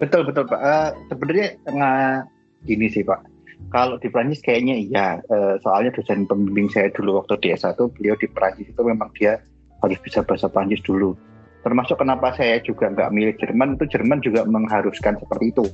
Betul 0.00 0.24
betul 0.24 0.48
Pak. 0.48 0.60
Uh, 0.60 0.90
Sebenarnya 1.12 1.60
nggak 1.68 2.32
gini 2.64 2.88
sih 2.88 3.04
Pak. 3.04 3.35
Kalau 3.66 3.98
di 3.98 4.06
Prancis 4.06 4.40
kayaknya 4.40 4.78
iya, 4.78 5.06
uh, 5.26 5.58
soalnya 5.60 5.90
dosen 5.96 6.24
pembimbing 6.24 6.70
saya 6.70 6.88
dulu 6.94 7.18
waktu 7.18 7.34
di 7.42 7.48
S1 7.50 7.76
beliau 7.98 8.14
di 8.14 8.30
Prancis 8.30 8.70
itu 8.70 8.82
memang 8.86 9.10
dia 9.18 9.42
harus 9.82 9.98
bisa 10.00 10.22
bahasa 10.22 10.46
Prancis 10.46 10.80
dulu. 10.86 11.18
Termasuk 11.66 11.98
kenapa 11.98 12.30
saya 12.38 12.62
juga 12.62 12.86
nggak 12.94 13.10
milih 13.10 13.34
Jerman 13.42 13.74
itu 13.74 13.84
Jerman 13.90 14.22
juga 14.22 14.46
mengharuskan 14.46 15.18
seperti 15.18 15.50
itu. 15.50 15.64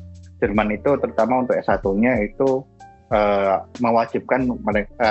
Jerman 0.41 0.73
itu 0.73 0.97
terutama 0.97 1.45
untuk 1.45 1.53
S1-nya 1.61 2.13
itu 2.25 2.65
uh, 3.13 3.61
mewajibkan 3.85 4.49
mereka 4.65 5.11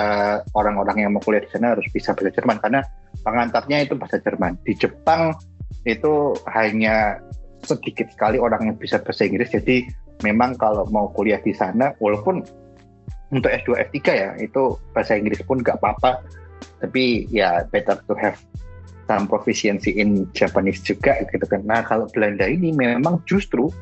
orang-orang 0.58 1.06
yang 1.06 1.10
mau 1.14 1.22
kuliah 1.22 1.40
di 1.40 1.50
sana 1.54 1.78
harus 1.78 1.86
bisa 1.94 2.10
bahasa 2.18 2.34
Jerman 2.34 2.58
karena 2.58 2.80
pengantarnya 3.22 3.78
itu 3.86 3.94
bahasa 3.94 4.18
Jerman. 4.18 4.58
Di 4.66 4.74
Jepang 4.74 5.38
itu 5.86 6.34
hanya 6.50 7.22
sedikit 7.62 8.10
sekali 8.10 8.42
orang 8.42 8.74
yang 8.74 8.76
bisa 8.76 8.98
bahasa 8.98 9.22
Inggris 9.22 9.54
jadi 9.54 9.86
memang 10.26 10.58
kalau 10.58 10.86
mau 10.90 11.10
kuliah 11.14 11.38
di 11.42 11.54
sana 11.54 11.94
walaupun 12.02 12.42
untuk 13.32 13.48
S2 13.48 13.88
F3 13.88 13.98
ya 14.12 14.30
itu 14.38 14.76
bahasa 14.92 15.16
Inggris 15.16 15.40
pun 15.42 15.64
nggak 15.64 15.80
apa-apa. 15.80 16.20
Tapi 16.84 17.26
ya 17.32 17.64
better 17.72 17.98
to 18.06 18.14
have 18.14 18.38
some 19.08 19.26
proficiency 19.26 19.96
in 19.96 20.28
Japanese 20.36 20.84
juga 20.84 21.24
gitu 21.32 21.42
kan. 21.48 21.64
Nah 21.64 21.82
kalau 21.82 22.06
Belanda 22.12 22.46
ini 22.46 22.70
memang 22.70 23.18
justru 23.24 23.72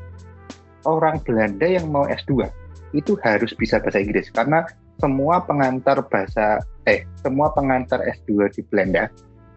orang 0.87 1.21
Belanda 1.26 1.66
yang 1.66 1.90
mau 1.90 2.07
S2 2.09 2.47
itu 2.95 3.19
harus 3.26 3.52
bisa 3.59 3.83
bahasa 3.83 4.00
Inggris. 4.00 4.30
Karena 4.30 4.64
semua 5.02 5.42
pengantar 5.42 6.00
bahasa 6.07 6.62
eh 6.87 7.04
semua 7.21 7.50
pengantar 7.52 8.00
S2 8.07 8.54
di 8.54 8.62
Belanda 8.71 9.11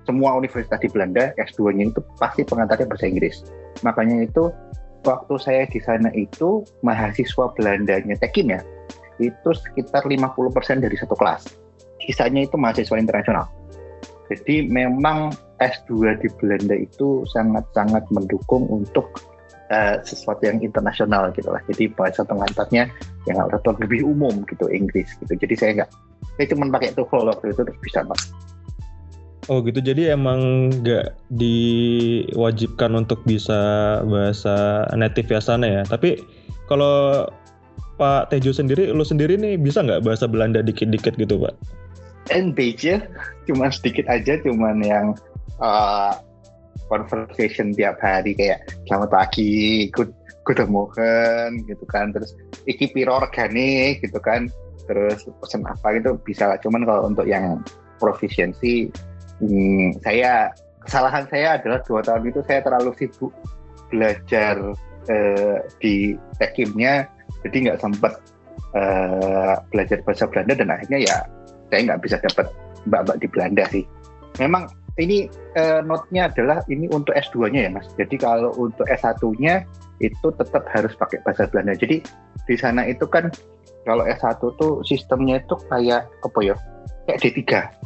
semua 0.03 0.35
universitas 0.35 0.79
di 0.83 0.91
Belanda 0.91 1.31
S2-nya 1.39 1.91
itu 1.95 2.01
pasti 2.19 2.43
pengantarnya 2.43 2.87
bahasa 2.87 3.07
Inggris. 3.07 3.47
Makanya 3.87 4.27
itu 4.27 4.51
waktu 5.03 5.35
saya 5.39 5.63
di 5.67 5.79
sana 5.83 6.11
itu 6.15 6.63
mahasiswa 6.83 7.51
Belandanya 7.55 8.15
Tekim 8.19 8.51
ya, 8.51 8.61
itu 9.21 9.49
sekitar 9.53 10.05
50% 10.05 10.81
dari 10.81 10.95
satu 10.97 11.13
kelas. 11.17 11.45
Sisanya 12.03 12.45
itu 12.45 12.55
mahasiswa 12.57 12.97
internasional. 12.97 13.47
Jadi 14.31 14.65
memang 14.71 15.35
S2 15.61 16.19
di 16.19 16.27
Belanda 16.39 16.75
itu 16.75 17.27
sangat-sangat 17.31 18.07
mendukung 18.09 18.65
untuk 18.71 19.05
uh, 19.69 19.99
sesuatu 20.03 20.47
yang 20.47 20.59
internasional 20.63 21.29
gitu 21.35 21.51
lah. 21.51 21.61
Jadi 21.69 21.91
bahasa 21.93 22.25
pengantarnya 22.25 22.89
yang 23.29 23.37
atau 23.39 23.75
lebih 23.79 24.03
umum 24.03 24.43
gitu 24.47 24.67
Inggris 24.71 25.07
gitu. 25.21 25.33
Jadi 25.37 25.53
saya 25.55 25.71
nggak, 25.83 25.89
saya 26.39 26.45
cuma 26.51 26.67
pakai 26.71 26.95
TOEFL 26.95 27.29
waktu 27.29 27.45
itu 27.51 27.61
terus 27.63 27.79
bisa 27.83 27.99
mas. 28.07 28.23
Oh 29.51 29.59
gitu, 29.59 29.83
jadi 29.83 30.15
emang 30.15 30.71
nggak 30.71 31.19
diwajibkan 31.27 32.95
untuk 32.95 33.27
bisa 33.27 33.99
bahasa 34.07 34.87
native 34.95 35.35
ya 35.35 35.41
sana 35.43 35.67
ya. 35.67 35.83
Tapi 35.83 36.15
kalau 36.71 37.27
Pak 37.97 38.33
Tejo 38.33 38.49
sendiri, 38.49 38.89
lu 38.89 39.05
sendiri 39.05 39.37
nih 39.37 39.59
bisa 39.59 39.85
nggak 39.85 40.01
bahasa 40.01 40.25
Belanda 40.25 40.65
dikit-dikit 40.65 41.13
gitu 41.17 41.37
Pak? 41.37 41.53
Een 42.31 42.55
beetje, 42.55 43.03
cuma 43.45 43.67
sedikit 43.67 44.07
aja, 44.07 44.39
cuman 44.41 44.79
yang 44.81 45.13
uh, 45.59 46.15
conversation 46.87 47.75
tiap 47.75 47.99
hari 47.99 48.33
kayak 48.33 48.63
selamat 48.87 49.09
pagi, 49.11 49.91
good 49.91 50.09
good 50.47 50.59
morning 50.67 51.63
gitu 51.67 51.83
kan, 51.91 52.15
terus 52.15 52.33
iki 52.65 52.89
piro 52.91 53.19
regane? 53.19 53.99
gitu 53.99 54.17
kan, 54.23 54.47
terus 54.87 55.27
pesan 55.43 55.67
apa? 55.67 55.99
gitu 55.99 56.15
bisa 56.23 56.49
lah. 56.49 56.57
Cuman 56.63 56.87
kalau 56.87 57.11
untuk 57.11 57.27
yang 57.27 57.59
proficiency 57.99 58.89
hmm, 59.39 59.95
saya 60.03 60.51
kesalahan 60.83 61.23
saya 61.31 61.59
adalah 61.59 61.79
dua 61.87 62.01
tahun 62.03 62.27
itu 62.27 62.41
saya 62.43 62.59
terlalu 62.63 62.91
sibuk 62.99 63.31
belajar 63.87 64.59
uh, 65.07 65.57
di 65.79 66.19
tekimnya 66.41 67.07
jadi 67.43 67.57
nggak 67.69 67.79
sempat 67.81 68.13
uh, 68.77 69.55
belajar 69.69 69.99
bahasa 70.03 70.25
Belanda 70.29 70.53
dan 70.57 70.69
akhirnya 70.71 70.99
ya 71.03 71.17
saya 71.69 71.79
nggak 71.89 72.01
bisa 72.05 72.15
dapat 72.21 72.47
mbak-mbak 72.89 73.17
di 73.19 73.27
Belanda 73.31 73.63
sih. 73.71 73.83
Memang 74.41 74.69
ini 75.01 75.25
uh, 75.57 75.81
note-nya 75.81 76.29
adalah 76.29 76.61
ini 76.69 76.85
untuk 76.93 77.17
S2-nya 77.17 77.65
ya 77.65 77.71
mas. 77.73 77.89
Jadi 77.97 78.15
kalau 78.21 78.53
untuk 78.61 78.85
S1-nya 78.85 79.65
itu 80.01 80.27
tetap 80.37 80.63
harus 80.69 80.93
pakai 80.93 81.21
bahasa 81.25 81.49
Belanda. 81.49 81.73
Jadi 81.73 82.05
di 82.45 82.55
sana 82.59 82.85
itu 82.85 83.09
kan 83.09 83.33
kalau 83.87 84.05
S1 84.05 84.37
tuh 84.39 84.85
sistemnya 84.85 85.41
itu 85.41 85.55
kayak 85.69 86.05
apa 86.21 86.39
ya? 86.45 86.55
Kayak 87.03 87.19
D3 87.19 87.41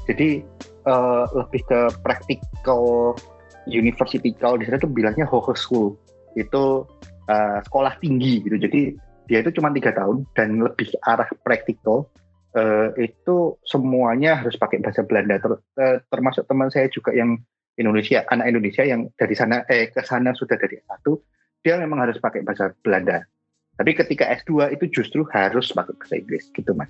jadi 0.07 0.29
uh, 0.87 1.25
lebih 1.35 1.61
ke 1.67 1.79
practical 2.01 3.13
university 3.67 4.31
kalau 4.35 4.55
di 4.55 4.63
sana 4.67 4.79
tuh 4.79 4.91
bilangnya 4.91 5.27
Hochschule. 5.27 5.99
Itu 6.39 6.87
uh, 7.27 7.59
sekolah 7.67 7.99
tinggi 7.99 8.43
gitu. 8.43 8.55
Jadi 8.55 9.06
dia 9.27 9.43
itu 9.43 9.59
cuma 9.59 9.69
tiga 9.75 9.91
tahun 9.91 10.23
dan 10.33 10.63
lebih 10.63 10.89
arah 11.03 11.27
praktikal 11.43 12.07
uh, 12.55 12.89
itu 12.95 13.59
semuanya 13.67 14.39
harus 14.39 14.55
pakai 14.55 14.79
bahasa 14.79 15.03
Belanda. 15.03 15.37
Ter, 15.37 15.51
uh, 15.53 15.97
termasuk 16.09 16.47
teman 16.47 16.71
saya 16.71 16.87
juga 16.87 17.11
yang 17.11 17.37
Indonesia 17.77 18.25
anak 18.33 18.49
Indonesia 18.49 18.83
yang 18.87 19.11
dari 19.19 19.35
sana 19.37 19.61
eh 19.69 19.93
ke 19.93 20.01
sana 20.01 20.33
sudah 20.33 20.57
dari 20.57 20.81
satu 20.81 21.21
dia 21.61 21.77
memang 21.77 22.01
harus 22.07 22.17
pakai 22.17 22.41
bahasa 22.41 22.73
Belanda. 22.81 23.21
Tapi 23.77 23.93
ketika 23.93 24.25
S2 24.41 24.73
itu 24.73 24.89
justru 24.89 25.21
harus 25.29 25.69
pakai 25.69 25.93
bahasa 25.93 26.15
Inggris 26.17 26.49
gitu 26.55 26.73
mas. 26.73 26.89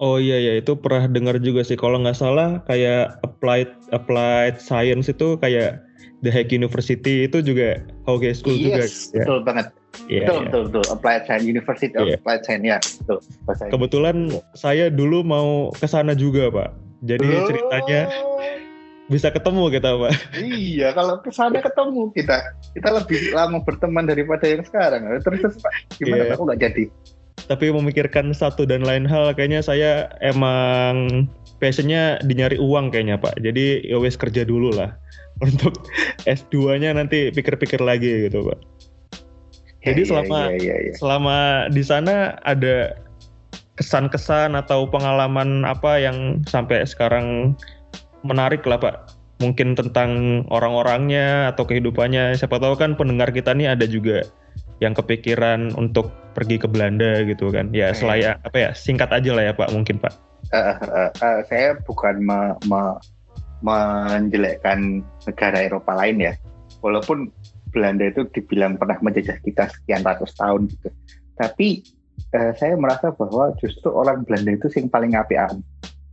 Oh 0.00 0.16
iya 0.16 0.40
ya 0.40 0.52
itu 0.58 0.74
pernah 0.74 1.06
dengar 1.06 1.38
juga 1.38 1.62
sih. 1.62 1.78
Kalau 1.78 2.00
nggak 2.02 2.18
salah 2.18 2.64
kayak 2.66 3.20
applied 3.22 3.70
applied 3.94 4.58
science 4.58 5.06
itu 5.06 5.38
kayak 5.38 5.84
The 6.24 6.32
Hague 6.32 6.52
University 6.52 7.28
itu 7.28 7.44
juga 7.44 7.80
Hoge 8.10 8.30
School 8.34 8.58
yes, 8.58 9.10
juga. 9.10 9.22
Betul 9.22 9.38
ya. 9.38 9.44
banget. 9.46 9.66
Yeah, 10.06 10.26
betul, 10.26 10.34
yeah. 10.34 10.42
betul, 10.46 10.62
betul. 10.70 10.84
Applied 10.90 11.22
Science 11.26 11.46
University 11.46 11.94
of 11.94 12.06
yeah. 12.06 12.18
Applied 12.18 12.42
Science 12.42 12.66
ya, 12.66 12.78
betul. 12.82 13.18
Bahasa 13.46 13.62
Kebetulan 13.70 14.16
saya 14.58 14.84
dulu 14.90 15.22
mau 15.22 15.48
ke 15.74 15.86
sana 15.86 16.12
juga, 16.18 16.50
Pak. 16.50 16.70
Jadi 17.06 17.28
oh. 17.30 17.46
ceritanya 17.46 18.00
bisa 19.10 19.28
ketemu 19.30 19.62
kita, 19.70 19.90
Pak. 19.94 20.12
Iya, 20.38 20.88
kalau 20.94 21.14
ke 21.22 21.30
sana 21.30 21.58
ketemu 21.62 22.10
kita. 22.14 22.38
Kita 22.74 22.88
lebih 22.94 23.34
lama 23.34 23.58
berteman 23.62 24.06
daripada 24.06 24.46
yang 24.46 24.62
sekarang. 24.66 25.06
Terus, 25.22 25.58
Pak, 25.58 25.72
gimana 25.98 26.26
yeah. 26.26 26.34
Pak? 26.34 26.42
nggak 26.42 26.60
jadi? 26.60 26.84
tapi 27.50 27.66
memikirkan 27.74 28.30
satu 28.30 28.62
dan 28.62 28.86
lain 28.86 29.02
hal 29.02 29.34
kayaknya 29.34 29.58
saya 29.58 30.06
emang 30.22 31.26
passionnya 31.58 32.22
di 32.22 32.38
nyari 32.38 32.62
uang 32.62 32.94
kayaknya 32.94 33.18
Pak. 33.18 33.42
Jadi 33.42 33.90
ya 33.90 33.98
wes 33.98 34.14
kerja 34.14 34.46
dulu 34.46 34.70
lah. 34.70 34.94
Untuk 35.40 35.88
S2-nya 36.28 36.92
nanti 36.92 37.32
pikir-pikir 37.32 37.80
lagi 37.80 38.28
gitu 38.28 38.44
Pak. 38.44 38.58
Jadi 39.80 40.04
Iya, 40.04 40.08
selama 40.12 40.38
iya, 40.52 40.56
iya, 40.60 40.76
iya. 40.84 40.92
selama 41.00 41.36
di 41.72 41.80
sana 41.80 42.36
ada 42.44 42.92
kesan-kesan 43.80 44.52
atau 44.52 44.84
pengalaman 44.84 45.64
apa 45.64 45.96
yang 45.96 46.44
sampai 46.44 46.84
sekarang 46.84 47.56
menarik 48.20 48.60
lah 48.68 48.76
Pak. 48.76 49.16
Mungkin 49.40 49.72
tentang 49.72 50.44
orang-orangnya 50.52 51.48
atau 51.56 51.64
kehidupannya. 51.64 52.36
Siapa 52.36 52.60
tahu 52.60 52.76
kan 52.76 52.92
pendengar 52.92 53.32
kita 53.32 53.56
nih 53.56 53.72
ada 53.72 53.88
juga 53.88 54.28
yang 54.84 54.92
kepikiran 54.92 55.72
untuk 55.80 56.12
pergi 56.36 56.60
ke 56.60 56.68
Belanda 56.68 57.24
gitu 57.24 57.48
kan. 57.48 57.72
Ya 57.72 57.88
Eh. 57.88 57.96
selaya 57.96 58.36
apa 58.44 58.68
ya 58.68 58.70
singkat 58.76 59.08
aja 59.08 59.32
lah 59.32 59.48
ya 59.48 59.52
Pak 59.56 59.72
mungkin 59.72 59.96
Pak. 59.96 60.12
Eh, 60.52 60.60
eh, 60.60 61.08
eh, 61.24 61.38
saya 61.48 61.78
bukan 61.88 62.20
me- 62.20 62.56
me- 62.68 63.00
menjelekkan 63.60 65.04
negara 65.28 65.58
Eropa 65.64 65.92
lain 65.96 66.20
ya. 66.20 66.32
Walaupun 66.80 67.28
Belanda 67.70 68.10
itu 68.10 68.26
dibilang 68.34 68.76
pernah 68.76 68.98
menjajah 68.98 69.38
kita 69.40 69.70
sekian 69.70 70.02
ratus 70.02 70.34
tahun 70.34 70.66
gitu. 70.68 70.88
Tapi 71.38 71.84
eh, 72.34 72.52
saya 72.58 72.74
merasa 72.76 73.14
bahwa 73.14 73.54
justru 73.62 73.88
orang 73.94 74.26
Belanda 74.26 74.52
itu 74.58 74.66
yang 74.74 74.88
paling 74.90 75.12
apian, 75.14 75.54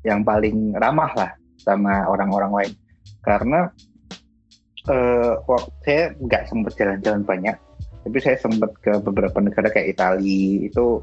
yang 0.05 0.21
paling 0.21 0.77
ramah 0.77 1.11
lah 1.17 1.31
sama 1.57 2.05
orang-orang 2.07 2.51
lain. 2.53 2.73
Karena 3.25 3.67
eh, 4.87 5.33
waktu 5.49 5.71
saya 5.83 6.03
nggak 6.21 6.43
sempat 6.47 6.73
jalan-jalan 6.77 7.23
banyak, 7.25 7.55
tapi 8.05 8.17
saya 8.23 8.37
sempat 8.39 8.71
ke 8.79 8.93
beberapa 9.03 9.41
negara 9.41 9.67
kayak 9.73 9.97
Italia 9.97 10.63
itu 10.63 11.01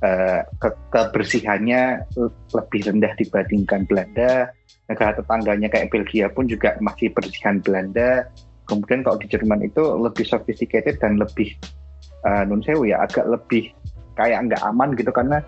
eh, 0.00 0.42
ke- 0.58 0.80
kebersihannya 0.90 2.08
lebih 2.56 2.80
rendah 2.88 3.12
dibandingkan 3.20 3.84
Belanda. 3.86 4.50
Negara 4.90 5.14
tetangganya 5.14 5.70
kayak 5.70 5.94
Belgia 5.94 6.26
pun 6.26 6.50
juga 6.50 6.74
masih 6.82 7.14
bersihan 7.14 7.62
Belanda. 7.62 8.26
Kemudian 8.66 9.06
kalau 9.06 9.18
di 9.22 9.30
Jerman 9.30 9.62
itu 9.62 9.82
lebih 9.82 10.26
sophisticated 10.26 10.98
dan 10.98 11.18
lebih 11.18 11.54
uh, 12.26 12.42
nun 12.42 12.62
sewu 12.62 12.90
ya 12.90 13.06
agak 13.06 13.26
lebih 13.30 13.70
kayak 14.18 14.50
nggak 14.50 14.62
aman 14.66 14.92
gitu 14.98 15.10
karena 15.14 15.40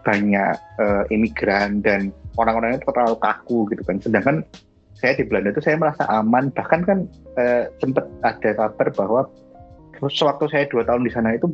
banyak 0.00 0.54
eh, 0.80 1.04
imigran 1.12 1.84
dan 1.84 2.12
orang-orangnya 2.40 2.80
terlalu 2.84 3.16
kaku 3.20 3.58
gitu 3.72 3.82
kan. 3.84 3.96
Sedangkan 4.00 4.36
saya 4.96 5.16
di 5.16 5.24
Belanda 5.28 5.52
itu 5.52 5.62
saya 5.64 5.76
merasa 5.76 6.04
aman. 6.08 6.48
Bahkan 6.52 6.80
kan 6.84 6.98
eh, 7.36 7.68
sempat 7.80 8.06
ada 8.24 8.50
kabar 8.56 8.88
bahwa 8.96 9.20
sewaktu 10.08 10.44
saya 10.48 10.64
dua 10.72 10.82
tahun 10.88 11.04
di 11.04 11.12
sana 11.12 11.36
itu 11.36 11.52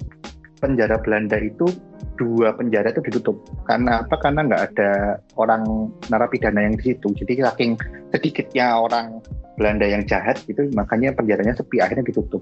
penjara 0.61 0.97
Belanda 1.01 1.37
itu 1.41 1.69
dua 2.17 2.57
penjara 2.57 2.91
itu 2.91 3.05
ditutup. 3.05 3.37
Karena 3.69 4.03
apa? 4.03 4.17
Karena 4.21 4.45
nggak 4.49 4.63
ada 4.73 5.21
orang 5.37 5.93
narapidana 6.09 6.65
yang 6.65 6.75
di 6.81 6.93
situ. 6.93 7.13
Jadi 7.13 7.45
saking 7.45 7.77
sedikitnya 8.13 8.77
orang 8.81 9.21
Belanda 9.57 9.89
yang 9.89 10.05
jahat 10.05 10.41
gitu 10.45 10.69
makanya 10.77 11.13
penjaranya 11.17 11.57
sepi 11.57 11.81
akhirnya 11.81 12.05
ditutup. 12.09 12.41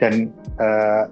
Dan 0.00 0.32
eh, 0.60 1.04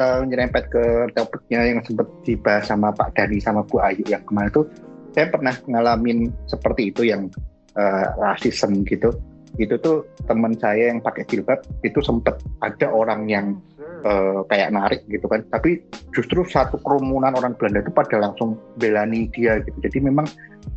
eh, 0.00 0.20
nyerempet 0.24 0.72
ke 0.72 0.84
topiknya 1.16 1.60
yang 1.68 1.80
sempat 1.84 2.08
dibahas 2.24 2.64
sama 2.68 2.92
Pak 2.92 3.16
Dani 3.16 3.38
sama 3.40 3.64
Bu 3.64 3.80
Ayu 3.80 4.04
yang 4.08 4.24
kemarin 4.24 4.52
itu 4.52 4.62
saya 5.10 5.26
pernah 5.26 5.54
ngalamin 5.66 6.30
seperti 6.48 6.92
itu 6.92 7.04
yang 7.08 7.28
eh, 7.76 8.06
rasisme 8.16 8.84
gitu. 8.88 9.12
Itu 9.58 9.76
tuh 9.82 10.06
teman 10.30 10.54
saya 10.56 10.94
yang 10.94 11.02
pakai 11.02 11.26
jilbab 11.26 11.60
itu 11.82 11.98
sempat 12.00 12.38
ada 12.62 12.86
orang 12.86 13.26
yang 13.26 13.58
eh, 14.00 14.40
kayak 14.48 14.72
narik 14.72 15.00
gitu 15.08 15.26
kan. 15.30 15.44
Tapi 15.52 15.80
justru 16.12 16.42
satu 16.44 16.80
kerumunan 16.82 17.36
orang 17.36 17.54
Belanda 17.56 17.84
itu 17.84 17.92
pada 17.92 18.16
langsung 18.18 18.58
belani 18.80 19.28
dia 19.32 19.60
gitu. 19.62 19.78
Jadi 19.84 19.98
memang 20.04 20.26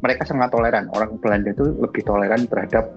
mereka 0.03 0.27
sangat 0.27 0.51
toleran. 0.53 0.91
Orang 0.93 1.17
Belanda 1.19 1.51
itu 1.51 1.73
lebih 1.79 2.03
toleran 2.05 2.45
terhadap 2.47 2.91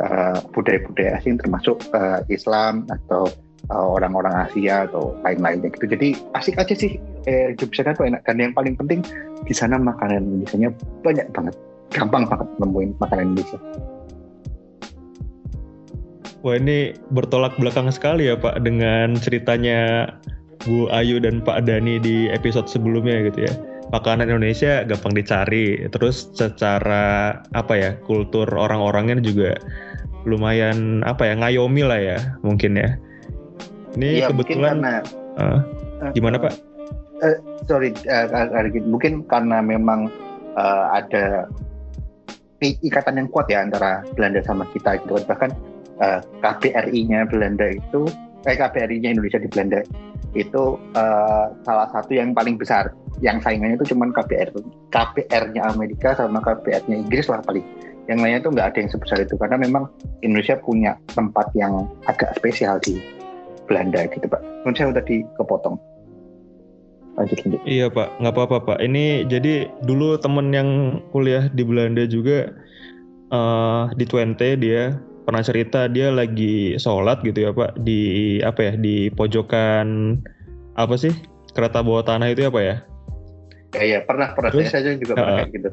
eh, 0.00 0.38
budaya-budaya 0.52 1.20
asing 1.20 1.36
termasuk 1.40 1.80
eh, 1.94 2.20
Islam 2.32 2.88
atau 2.88 3.28
eh, 3.70 3.86
orang-orang 3.96 4.48
Asia 4.48 4.88
atau 4.88 5.16
lain-lainnya 5.22 5.72
gitu. 5.72 5.86
Jadi 5.88 6.16
asik 6.36 6.56
aja 6.60 6.74
sih 6.74 7.00
eh, 7.28 7.52
hidup 7.56 7.72
di 7.72 7.76
sana 7.76 7.96
tuh 7.96 8.08
enak. 8.08 8.22
Dan 8.24 8.42
yang 8.42 8.52
paling 8.56 8.74
penting 8.76 9.00
di 9.44 9.54
sana 9.56 9.80
makanan 9.80 10.24
Indonesia 10.44 10.72
banyak 11.04 11.26
banget. 11.32 11.54
Gampang 11.86 12.26
banget 12.26 12.48
nemuin 12.58 12.90
makanan 12.98 13.32
Indonesia 13.32 13.95
Wah 16.44 16.56
ini 16.60 16.92
bertolak 17.14 17.56
belakang 17.56 17.88
sekali 17.88 18.28
ya 18.28 18.36
Pak 18.36 18.60
dengan 18.62 19.16
ceritanya 19.16 20.12
Bu 20.64 20.90
Ayu 20.92 21.22
dan 21.22 21.40
Pak 21.40 21.64
Dani 21.64 22.00
di 22.00 22.28
episode 22.28 22.68
sebelumnya 22.68 23.28
gitu 23.30 23.48
ya. 23.48 23.52
Makanan 23.94 24.26
Indonesia 24.26 24.82
gampang 24.82 25.14
dicari, 25.14 25.86
terus 25.94 26.26
secara 26.34 27.38
apa 27.54 27.74
ya 27.78 27.90
kultur 28.02 28.50
orang-orangnya 28.50 29.22
juga 29.22 29.54
lumayan 30.26 31.06
apa 31.06 31.30
ya 31.30 31.34
ngayomi 31.38 31.82
lah 31.86 32.00
ya 32.02 32.18
mungkin 32.42 32.74
ya. 32.74 32.98
Ini 33.94 34.26
mungkin 34.26 34.58
kebetulan 34.58 34.82
karena 34.82 34.94
eh, 35.38 35.58
gimana 36.18 36.36
Pak? 36.42 36.52
eh, 37.22 37.36
sorry 37.64 37.94
Argit. 38.32 38.84
mungkin 38.84 39.24
karena 39.30 39.62
memang 39.62 40.10
eh, 40.58 40.86
ada 40.92 41.48
ikatan 42.60 43.20
yang 43.20 43.28
kuat 43.30 43.46
ya 43.46 43.62
antara 43.62 44.02
Belanda 44.18 44.42
sama 44.42 44.66
kita 44.74 44.98
gitu 45.04 45.16
kan. 45.22 45.24
bahkan 45.28 45.50
eh, 46.00 46.20
KBRI-nya 46.44 47.28
Belanda 47.28 47.72
itu 47.72 48.08
eh 48.46 48.56
KBRI-nya 48.56 49.16
Indonesia 49.16 49.40
di 49.40 49.48
Belanda 49.50 49.80
itu 50.36 50.64
eh, 50.96 51.46
salah 51.64 51.88
satu 51.92 52.12
yang 52.12 52.36
paling 52.36 52.60
besar 52.60 52.92
yang 53.24 53.40
saingannya 53.40 53.80
itu 53.80 53.96
cuman 53.96 54.12
KBR 54.12 54.52
KBR-nya 54.92 55.62
Amerika 55.72 56.12
sama 56.12 56.40
KBR-nya 56.44 56.96
Inggris 57.00 57.32
lah 57.32 57.40
paling 57.40 57.64
yang 58.06 58.22
lainnya 58.22 58.44
itu 58.44 58.50
nggak 58.54 58.68
ada 58.70 58.78
yang 58.78 58.90
sebesar 58.92 59.18
itu 59.18 59.34
karena 59.34 59.58
memang 59.58 59.90
Indonesia 60.22 60.54
punya 60.62 60.94
tempat 61.10 61.50
yang 61.58 61.90
agak 62.06 62.38
spesial 62.38 62.78
di 62.78 63.02
Belanda 63.66 64.06
gitu 64.06 64.30
pak. 64.30 64.38
Menurut 64.62 64.78
saya 64.78 64.94
tadi 64.94 65.26
kepotong. 65.34 65.76
Lanjut 67.16 67.38
lanjut. 67.42 67.60
Iya 67.64 67.86
Pak, 67.88 68.20
nggak 68.20 68.34
apa-apa 68.36 68.56
Pak. 68.62 68.78
Ini 68.84 69.26
jadi 69.26 69.66
dulu 69.88 70.20
temen 70.20 70.52
yang 70.52 71.00
kuliah 71.10 71.48
di 71.50 71.64
Belanda 71.64 72.04
juga 72.06 72.52
eh 73.26 73.84
di 73.98 74.04
Twente 74.06 74.54
dia 74.54 74.94
pernah 75.26 75.42
cerita 75.42 75.90
dia 75.90 76.14
lagi 76.14 76.78
sholat 76.78 77.18
gitu 77.26 77.44
ya 77.44 77.50
Pak 77.50 77.82
di 77.82 78.38
apa 78.46 78.60
ya 78.62 78.72
di 78.78 79.10
pojokan 79.10 80.16
apa 80.78 80.94
sih 80.94 81.10
kereta 81.50 81.82
bawah 81.82 82.06
tanah 82.06 82.30
itu 82.30 82.46
apa 82.46 82.60
ya? 82.62 82.76
Ya, 83.74 83.82
ya 83.82 83.98
pernah 84.06 84.32
pernah 84.38 84.54
Terus? 84.54 84.70
saya 84.70 84.94
juga 84.94 85.18
pernah 85.18 85.34
Uh, 85.34 85.38
kayak 85.42 85.50
gitu. 85.58 85.68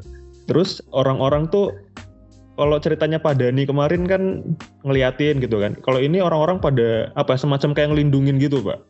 Terus 0.50 0.70
orang-orang 0.90 1.46
tuh 1.48 1.70
kalau 2.58 2.76
ceritanya 2.82 3.22
Pak 3.22 3.38
Dani 3.38 3.62
kemarin 3.62 4.06
kan 4.10 4.42
ngeliatin 4.82 5.38
gitu 5.38 5.62
kan. 5.62 5.78
Kalau 5.86 6.02
ini 6.02 6.18
orang-orang 6.18 6.58
pada 6.58 7.14
apa 7.14 7.38
semacam 7.38 7.70
kayak 7.72 7.94
ngelindungin 7.94 8.42
gitu 8.42 8.58
Pak. 8.60 8.82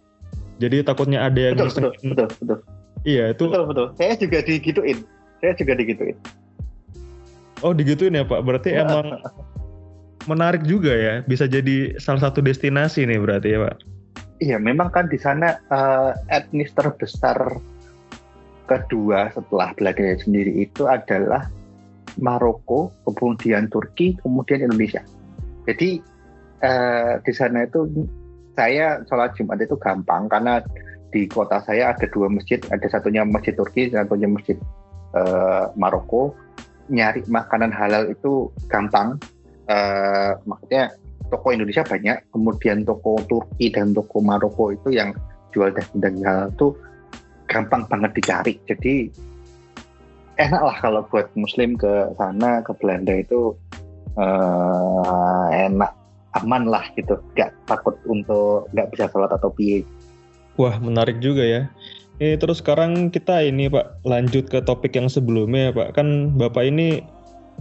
Jadi 0.65 0.81
takutnya 0.87 1.29
ada 1.29 1.53
yang 1.53 1.55
Betul 1.61 1.71
betul 1.71 1.93
betul 2.15 2.29
betul 2.41 2.59
Iya 3.05 3.37
itu. 3.37 3.45
betul 3.53 3.65
betul. 3.69 3.87
Saya 4.01 4.13
juga 4.17 4.39
digituin. 4.41 4.99
Saya 5.45 5.53
juga 5.61 5.73
digituin. 5.77 6.17
Oh 7.61 7.77
digituin 7.77 8.17
ya 8.17 8.25
Pak. 8.25 8.41
Berarti 8.41 8.71
emang 8.73 9.21
menarik 10.27 10.63
juga 10.65 10.93
ya. 10.93 11.15
Bisa 11.25 11.49
jadi 11.49 11.97
salah 12.01 12.29
satu 12.29 12.41
destinasi 12.45 13.05
nih 13.09 13.21
berarti 13.21 13.49
ya 13.55 13.59
Pak. 13.69 13.77
Iya 14.43 14.57
memang 14.59 14.91
kan 14.91 15.07
di 15.07 15.17
sana 15.17 15.57
eh, 15.57 16.13
etnis 16.29 16.75
terbesar 16.75 17.39
kedua 18.65 19.29
setelah 19.31 19.77
Belanda 19.77 20.17
sendiri 20.19 20.65
itu 20.65 20.89
adalah 20.89 21.47
Maroko, 22.21 22.95
kemudian 23.05 23.67
Turki, 23.69 24.15
kemudian 24.23 24.67
Indonesia. 24.67 25.03
Jadi 25.67 26.03
eh, 26.63 27.13
di 27.23 27.33
sana 27.35 27.67
itu 27.67 27.89
saya 28.55 29.03
sholat 29.11 29.35
Jumat 29.35 29.59
itu 29.59 29.75
gampang 29.79 30.31
karena 30.31 30.63
di 31.11 31.27
kota 31.31 31.63
saya 31.63 31.95
ada 31.95 32.07
dua 32.11 32.27
masjid, 32.27 32.59
ada 32.71 32.87
satunya 32.91 33.23
masjid 33.23 33.55
Turki, 33.55 33.91
satunya 33.91 34.27
masjid 34.31 34.59
eh, 35.15 35.65
Maroko. 35.79 36.35
Nyari 36.85 37.25
makanan 37.33 37.73
halal 37.73 38.13
itu 38.13 38.53
gampang, 38.69 39.17
Eh, 39.65 40.31
maksudnya 40.45 40.93
toko 41.33 41.47
Indonesia 41.57 41.81
banyak, 41.81 42.17
kemudian 42.29 42.85
toko 42.85 43.17
Turki 43.25 43.73
dan 43.73 43.97
toko 43.97 44.21
Maroko 44.21 44.77
itu 44.77 44.93
yang 44.93 45.17
jual 45.57 45.73
daging-daging 45.73 46.25
halal 46.27 46.53
itu 46.53 46.67
gampang 47.49 47.89
banget 47.89 48.11
dicari. 48.21 48.55
Jadi 48.69 49.09
enak 50.37 50.63
lah 50.63 50.77
kalau 50.83 51.01
buat 51.09 51.31
Muslim 51.39 51.79
ke 51.79 52.13
sana 52.21 52.61
ke 52.61 52.77
Belanda 52.77 53.17
itu 53.17 53.57
eh, 54.21 55.47
enak, 55.65 55.93
aman 56.45 56.69
lah 56.69 56.85
gitu, 56.99 57.17
nggak 57.33 57.51
takut 57.65 57.97
untuk 58.05 58.69
nggak 58.77 58.93
bisa 58.93 59.09
sholat 59.09 59.33
atau 59.33 59.49
piye. 59.49 59.81
Wah 60.61 60.77
menarik 60.79 61.19
juga 61.25 61.43
ya. 61.43 61.63
Ini 62.23 62.39
terus 62.39 62.63
sekarang 62.63 63.11
kita 63.11 63.43
ini 63.43 63.67
Pak 63.67 64.07
lanjut 64.07 64.47
ke 64.47 64.63
topik 64.63 64.95
yang 64.95 65.11
sebelumnya 65.11 65.71
ya 65.71 65.73
Pak. 65.75 65.89
Kan 65.99 66.39
Bapak 66.39 66.63
ini 66.63 67.03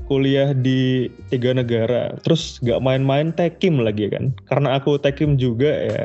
kuliah 0.08 0.52
di 0.52 1.08
tiga 1.32 1.56
negara, 1.56 2.16
terus 2.22 2.60
nggak 2.62 2.84
main-main 2.84 3.32
tekim 3.32 3.80
lagi 3.80 4.12
kan? 4.12 4.36
Karena 4.52 4.78
aku 4.80 5.00
tekim 5.00 5.40
juga 5.40 5.72
ya. 5.72 6.04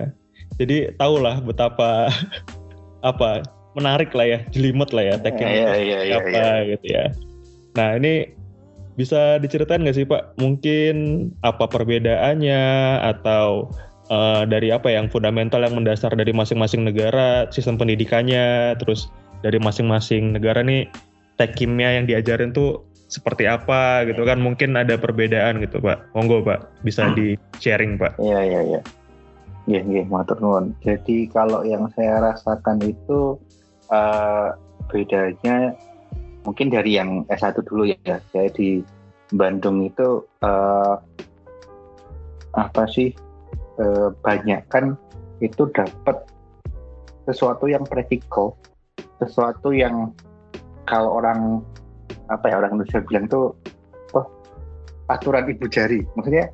Jadi 0.59 0.91
tahulah 0.99 1.43
betapa 1.43 2.11
apa 3.11 3.47
menarik 3.79 4.11
lah 4.15 4.27
ya, 4.27 4.39
jelimet 4.51 4.91
lah 4.91 5.15
ya 5.15 5.17
teknik 5.23 5.47
Iya, 5.47 5.73
iya, 5.79 5.99
iya, 6.03 6.17
apa 6.19 6.29
iya. 6.31 6.53
gitu 6.75 6.87
ya. 6.91 7.05
Nah 7.79 7.95
ini 7.95 8.35
bisa 8.99 9.39
diceritain 9.39 9.87
nggak 9.87 9.97
sih 9.97 10.07
Pak? 10.07 10.39
Mungkin 10.43 11.29
apa 11.47 11.71
perbedaannya 11.71 12.63
atau 13.07 13.71
eh, 14.11 14.43
dari 14.51 14.75
apa 14.75 14.91
yang 14.91 15.07
fundamental 15.07 15.63
yang 15.63 15.79
mendasar 15.79 16.11
dari 16.19 16.35
masing-masing 16.35 16.83
negara 16.83 17.47
sistem 17.55 17.79
pendidikannya, 17.79 18.75
terus 18.83 19.07
dari 19.47 19.63
masing-masing 19.63 20.35
negara 20.35 20.67
nih 20.67 20.91
tek 21.39 21.55
kimia 21.55 21.95
yang 21.95 22.11
diajarin 22.11 22.51
tuh 22.51 22.83
seperti 23.09 23.49
apa 23.49 24.05
gitu 24.07 24.23
kan? 24.23 24.39
Mungkin 24.39 24.77
ada 24.77 25.01
perbedaan 25.01 25.65
gitu 25.65 25.81
Pak. 25.81 26.13
Monggo 26.13 26.45
Pak, 26.45 26.85
bisa 26.85 27.11
di 27.17 27.35
sharing 27.59 27.97
Pak. 27.97 28.21
Iya, 28.21 28.41
iya, 28.45 28.61
iya. 28.63 28.81
Iya, 29.69 29.81
iya, 29.85 30.03
matur 30.09 30.41
nuwun. 30.41 30.73
Jadi 30.81 31.29
kalau 31.29 31.61
yang 31.65 31.89
saya 31.93 32.25
rasakan 32.25 32.81
itu 32.85 33.37
eh, 33.93 34.49
bedanya 34.89 35.77
mungkin 36.45 36.73
dari 36.73 36.97
yang 36.97 37.25
S1 37.29 37.61
dulu 37.69 37.89
ya. 37.89 38.21
Saya 38.33 38.49
di 38.53 38.81
Bandung 39.33 39.85
itu 39.85 40.25
eh, 40.41 40.95
apa 42.57 42.83
sih 42.89 43.13
eh, 43.77 44.09
banyak 44.25 44.61
kan 44.73 44.97
itu 45.45 45.69
dapat 45.71 46.25
sesuatu 47.29 47.69
yang 47.69 47.85
praktikal, 47.85 48.57
sesuatu 49.21 49.77
yang 49.77 50.17
kalau 50.89 51.21
orang 51.21 51.61
apa 52.29 52.53
ya 52.53 52.61
orang 52.61 52.77
Indonesia 52.77 53.01
bilang 53.05 53.25
tuh 53.29 53.57
oh 54.17 54.27
aturan 55.09 55.49
ibu 55.49 55.67
jari. 55.69 56.05
Maksudnya 56.17 56.53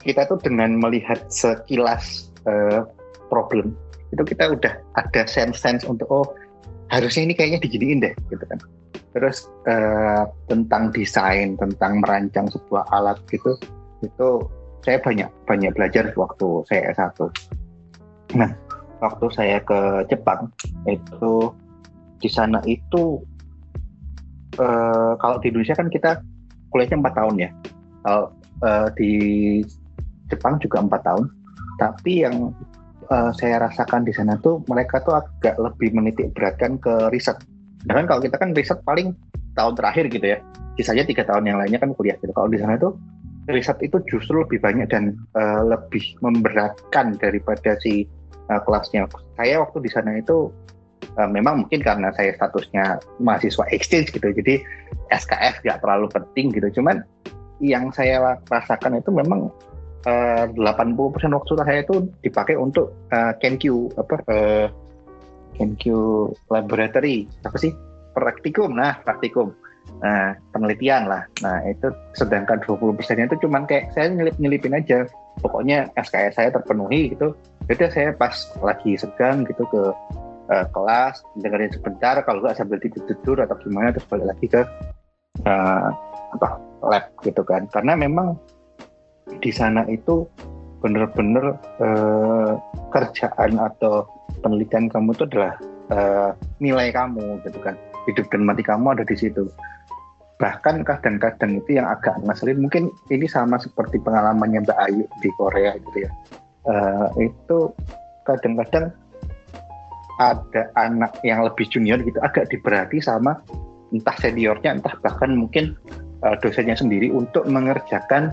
kita 0.00 0.24
tuh 0.26 0.40
dengan 0.40 0.80
melihat 0.80 1.20
sekilas 1.28 2.32
eh, 2.48 2.82
problem 3.28 3.76
itu 4.10 4.22
kita 4.26 4.50
udah 4.58 4.74
ada 4.98 5.22
sense-sense 5.26 5.86
untuk 5.86 6.08
oh 6.10 6.26
harusnya 6.90 7.30
ini 7.30 7.34
kayaknya 7.38 7.62
diginiin 7.62 8.02
deh 8.02 8.14
gitu 8.28 8.42
kan 8.50 8.58
terus 9.14 9.46
eh, 9.70 10.24
tentang 10.50 10.90
desain 10.90 11.54
tentang 11.58 12.02
merancang 12.02 12.50
sebuah 12.50 12.86
alat 12.90 13.18
gitu 13.30 13.54
itu 14.02 14.28
saya 14.82 14.98
banyak 15.02 15.28
banyak 15.46 15.70
belajar 15.74 16.10
waktu 16.18 16.66
saya 16.66 16.90
S1 16.94 17.30
nah 18.34 18.50
waktu 18.98 19.26
saya 19.34 19.58
ke 19.62 20.06
Jepang 20.10 20.50
itu 20.86 21.54
di 22.20 22.28
sana 22.28 22.58
itu 22.66 23.22
eh, 24.60 25.12
kalau 25.16 25.36
di 25.40 25.48
Indonesia 25.48 25.76
kan 25.76 25.88
kita 25.88 26.20
kuliahnya 26.70 27.00
empat 27.00 27.14
tahun 27.16 27.34
ya 27.40 27.50
kalau 28.04 28.24
eh, 28.64 28.88
di 28.94 29.12
Jepang 30.30 30.62
juga 30.62 30.84
empat 30.84 31.02
tahun 31.02 31.24
tapi 31.80 32.28
yang 32.28 32.52
eh, 33.08 33.30
saya 33.40 33.64
rasakan 33.64 34.04
di 34.04 34.12
sana 34.12 34.36
tuh 34.44 34.60
mereka 34.68 35.00
tuh 35.00 35.16
agak 35.16 35.56
lebih 35.56 35.96
menitik 35.96 36.36
beratkan 36.36 36.76
ke 36.76 37.08
riset. 37.08 37.40
Sedangkan 37.82 38.06
kalau 38.06 38.20
kita 38.20 38.36
kan 38.36 38.52
riset 38.52 38.78
paling 38.84 39.16
tahun 39.56 39.74
terakhir 39.74 40.12
gitu 40.12 40.26
ya, 40.36 40.38
sisanya 40.76 41.08
tiga 41.08 41.24
tahun 41.24 41.48
yang 41.48 41.58
lainnya 41.58 41.80
kan 41.80 41.96
kuliah 41.96 42.20
gitu. 42.20 42.30
Kalau 42.36 42.52
di 42.52 42.60
sana 42.60 42.76
tuh 42.76 42.94
riset 43.48 43.80
itu 43.80 43.96
justru 44.06 44.44
lebih 44.44 44.60
banyak 44.60 44.86
dan 44.92 45.16
eh, 45.34 45.62
lebih 45.64 46.04
memberatkan 46.20 47.16
daripada 47.16 47.74
si 47.80 48.04
eh, 48.52 48.60
kelasnya. 48.68 49.08
Saya 49.40 49.64
waktu 49.64 49.80
di 49.80 49.90
sana 49.90 50.20
itu 50.20 50.52
eh, 51.02 51.28
memang 51.28 51.64
mungkin 51.66 51.80
karena 51.80 52.12
saya 52.14 52.36
statusnya 52.36 53.00
mahasiswa 53.20 53.64
exchange 53.72 54.12
gitu, 54.14 54.28
jadi 54.30 54.60
SKF 55.10 55.64
nggak 55.64 55.78
terlalu 55.82 56.06
penting 56.12 56.54
gitu. 56.54 56.80
Cuman 56.80 57.02
yang 57.60 57.92
saya 57.92 58.40
rasakan 58.48 58.98
itu 58.98 59.12
memang 59.12 59.52
eh, 60.08 60.44
80% 60.56 61.36
waktu 61.36 61.52
saya 61.60 61.80
itu 61.84 62.08
dipakai 62.24 62.56
untuk 62.56 62.92
eh, 63.12 63.32
KenQ 63.38 63.94
apa 64.00 64.14
eh, 64.32 64.66
KenQ 65.60 65.84
laboratory 66.48 67.28
apa 67.44 67.56
sih? 67.60 67.72
Praktikum 68.16 68.74
nah 68.74 68.96
praktikum. 69.04 69.52
Nah 70.00 70.32
penelitian 70.56 71.04
lah. 71.04 71.28
Nah 71.44 71.60
itu 71.68 71.92
sedangkan 72.16 72.64
20 72.64 72.96
persennya 72.96 73.28
itu 73.28 73.44
cuman 73.44 73.68
kayak 73.68 73.92
saya 73.92 74.08
nyelip 74.08 74.36
nyelipin 74.40 74.76
aja. 74.76 75.04
Pokoknya 75.44 75.92
SKS 76.00 76.36
saya 76.36 76.48
terpenuhi 76.52 77.12
gitu. 77.12 77.36
Jadi 77.68 77.86
saya 77.92 78.10
pas 78.16 78.34
lagi 78.64 78.98
segang 78.98 79.46
gitu 79.46 79.62
ke 79.68 79.82
eh, 80.50 80.66
kelas 80.74 81.22
dengerin 81.38 81.72
sebentar 81.72 82.18
kalau 82.26 82.42
nggak 82.42 82.58
sambil 82.58 82.82
tidur 82.82 83.02
tidur 83.06 83.36
atau 83.38 83.56
gimana 83.62 83.94
terus 83.94 84.06
balik 84.10 84.26
lagi 84.34 84.46
ke 84.50 84.62
eh, 85.46 85.88
apa 86.36 86.48
lab 86.84 87.04
gitu 87.22 87.42
kan. 87.46 87.70
Karena 87.70 87.94
memang 87.94 88.34
di 89.38 89.50
sana 89.54 89.86
itu 89.86 90.26
bener-bener 90.82 91.54
eh, 91.80 92.52
kerjaan 92.90 93.60
atau 93.60 94.08
penelitian 94.42 94.90
kamu 94.90 95.14
itu 95.14 95.24
adalah 95.30 95.54
eh, 95.94 96.30
nilai 96.58 96.90
kamu 96.90 97.40
gitu 97.46 97.58
kan. 97.62 97.78
Hidup 98.08 98.26
dan 98.32 98.42
mati 98.48 98.64
kamu 98.64 98.96
ada 98.96 99.04
di 99.06 99.16
situ. 99.16 99.46
Bahkan 100.40 100.88
kadang-kadang 100.88 101.60
itu 101.60 101.76
yang 101.76 101.84
agak 101.84 102.16
ngeselin 102.24 102.64
mungkin 102.64 102.88
ini 103.12 103.28
sama 103.28 103.60
seperti 103.60 104.00
pengalamannya 104.00 104.64
Mbak 104.64 104.78
Ayu 104.88 105.04
di 105.20 105.28
Korea 105.36 105.76
gitu 105.76 106.08
ya. 106.08 106.10
Eh, 106.64 107.28
itu 107.28 107.58
kadang-kadang 108.24 108.88
ada 110.20 110.68
anak 110.76 111.16
yang 111.24 111.40
lebih 111.40 111.64
junior 111.72 111.96
gitu 112.04 112.20
agak 112.20 112.52
diberati 112.52 113.00
sama 113.00 113.40
entah 113.90 114.14
seniornya 114.20 114.76
entah 114.76 114.92
bahkan 115.00 115.32
mungkin 115.32 115.74
eh, 116.22 116.36
dosennya 116.44 116.76
sendiri 116.76 117.08
untuk 117.10 117.48
mengerjakan 117.48 118.30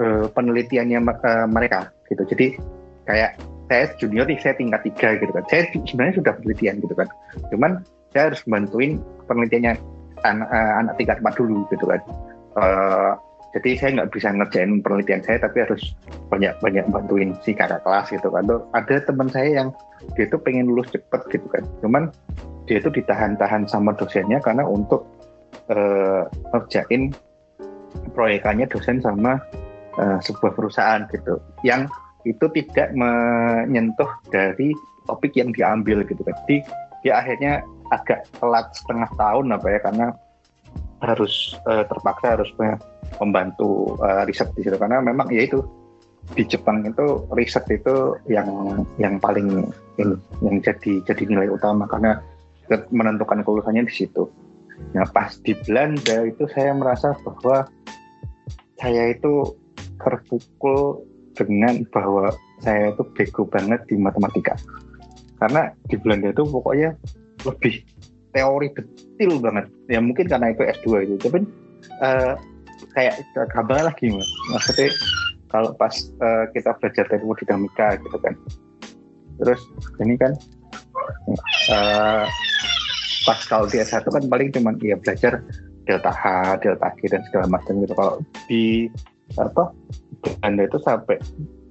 eh, 0.00 0.26
penelitiannya 0.32 0.98
eh, 1.04 1.46
mereka 1.46 1.92
gitu. 2.08 2.24
Jadi 2.32 2.46
kayak 3.06 3.38
saya 3.66 3.84
junior 3.98 4.26
saya 4.40 4.54
tingkat 4.56 4.80
tiga 4.88 5.08
gitu 5.20 5.32
kan. 5.34 5.44
Saya 5.52 5.62
sebenarnya 5.86 6.14
sudah 6.18 6.32
penelitian 6.40 6.74
gitu 6.82 6.94
kan. 6.96 7.08
Cuman 7.52 7.70
saya 8.14 8.32
harus 8.32 8.40
bantuin 8.48 9.02
penelitiannya 9.28 9.72
anak, 10.24 10.48
eh, 10.48 10.72
anak 10.80 10.94
tingkat 10.96 11.20
empat 11.20 11.34
dulu 11.36 11.68
gitu 11.68 11.84
kan. 11.86 12.00
Eh, 12.56 13.12
jadi 13.56 13.70
saya 13.80 13.90
nggak 13.96 14.12
bisa 14.12 14.28
ngerjain 14.36 14.84
penelitian 14.84 15.24
saya, 15.24 15.40
tapi 15.40 15.64
harus 15.64 15.96
banyak 16.28 16.52
banyak 16.60 16.84
bantuin 16.92 17.32
si 17.40 17.56
kakak 17.56 17.80
kelas 17.88 18.12
gitu 18.12 18.28
kan. 18.28 18.44
Tuh, 18.44 18.60
Ada 18.76 19.00
teman 19.08 19.32
saya 19.32 19.64
yang 19.64 19.68
dia 20.12 20.28
tuh 20.28 20.36
pengen 20.44 20.68
lulus 20.68 20.92
cepet 20.92 21.24
gitu 21.32 21.48
kan. 21.48 21.64
Cuman 21.80 22.12
dia 22.68 22.84
tuh 22.84 22.92
ditahan-tahan 22.92 23.64
sama 23.64 23.96
dosennya 23.96 24.44
karena 24.44 24.60
untuk 24.68 25.08
eh, 25.72 26.28
ngerjain 26.52 27.16
proyekannya 28.12 28.68
dosen 28.68 29.00
sama 29.00 29.40
eh, 29.96 30.18
sebuah 30.20 30.52
perusahaan 30.52 31.08
gitu 31.08 31.40
yang 31.64 31.88
itu 32.26 32.44
tidak 32.52 32.90
menyentuh 32.92 34.10
dari 34.34 34.74
topik 35.06 35.32
yang 35.38 35.54
diambil 35.54 36.02
gitu 36.02 36.18
kan 36.26 36.34
jadi 36.44 36.56
dia 37.06 37.14
akhirnya 37.22 37.52
agak 37.94 38.26
telat 38.42 38.66
setengah 38.74 39.06
tahun 39.14 39.54
apa 39.54 39.66
ya 39.70 39.78
karena 39.78 40.06
harus 41.06 41.54
eh, 41.70 41.86
terpaksa 41.86 42.34
harus 42.34 42.50
membantu 43.18 43.96
eh, 44.02 44.22
riset 44.28 44.52
di 44.54 44.66
situ 44.66 44.76
karena 44.76 45.00
memang 45.00 45.30
ya 45.32 45.46
itu 45.46 45.62
di 46.34 46.42
Jepang 46.42 46.82
itu 46.82 47.22
riset 47.38 47.62
itu 47.70 48.18
yang 48.26 48.82
yang 48.98 49.22
paling 49.22 49.62
ini 49.96 50.18
yang 50.42 50.58
jadi 50.58 51.00
jadi 51.06 51.22
nilai 51.22 51.54
utama 51.54 51.86
karena 51.86 52.18
menentukan 52.90 53.46
kelulusannya 53.46 53.86
di 53.86 53.94
situ. 53.94 54.26
Nah 54.92 55.06
pas 55.14 55.38
di 55.40 55.54
Belanda 55.54 56.26
itu 56.26 56.50
saya 56.50 56.74
merasa 56.74 57.14
bahwa 57.22 57.70
saya 58.76 59.14
itu 59.14 59.54
terpukul 60.02 61.06
dengan 61.38 61.86
bahwa 61.94 62.34
saya 62.60 62.92
itu 62.92 63.02
bego 63.14 63.46
banget 63.46 63.86
di 63.86 63.96
matematika. 63.96 64.58
Karena 65.38 65.70
di 65.86 65.96
Belanda 66.00 66.32
itu 66.32 66.42
pokoknya 66.42 66.96
lebih 67.44 67.84
teori 68.34 68.68
detail 68.74 69.32
banget. 69.40 69.66
Ya 69.86 70.00
mungkin 70.02 70.26
karena 70.26 70.52
itu 70.52 70.62
S2 70.64 70.88
itu. 71.06 71.14
Tapi 71.22 71.38
eh, 72.02 72.34
kayak 72.94 73.20
gambar 73.52 73.92
lagi 73.92 74.12
mas. 74.12 74.28
Maksudnya 74.52 74.90
kalau 75.50 75.70
pas 75.78 75.94
eh, 75.94 76.44
kita 76.52 76.74
belajar 76.78 77.04
termodinamika 77.08 77.96
gitu 78.00 78.18
kan. 78.20 78.34
Terus 79.36 79.60
ini 80.02 80.14
kan 80.16 80.32
eh, 81.72 82.24
pas 83.26 83.40
kalau 83.50 83.66
di 83.66 83.82
S1 83.82 84.06
kan 84.06 84.24
paling 84.30 84.50
cuman 84.54 84.78
ya 84.80 84.96
belajar 84.96 85.42
delta 85.86 86.12
H, 86.12 86.24
delta 86.60 86.88
G 86.98 87.10
dan 87.10 87.22
segala 87.30 87.46
macam 87.58 87.78
gitu. 87.82 87.94
Kalau 87.94 88.14
di 88.50 88.90
apa 89.38 89.74
Belanda 90.22 90.62
itu 90.66 90.78
sampai 90.82 91.18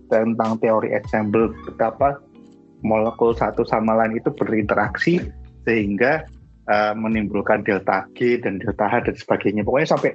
tentang 0.08 0.60
teori 0.62 0.94
ensemble 0.94 1.52
betapa 1.68 2.22
molekul 2.86 3.34
satu 3.34 3.65
sama 3.65 3.98
lain 3.98 4.20
itu 4.20 4.30
berinteraksi 4.32 5.18
sehingga 5.65 6.24
uh, 6.70 6.94
menimbulkan 6.94 7.65
delta 7.65 8.06
G 8.13 8.38
dan 8.39 8.62
delta 8.62 8.86
H 8.86 9.10
dan 9.10 9.15
sebagainya. 9.18 9.65
Pokoknya 9.65 9.98
sampai 9.98 10.12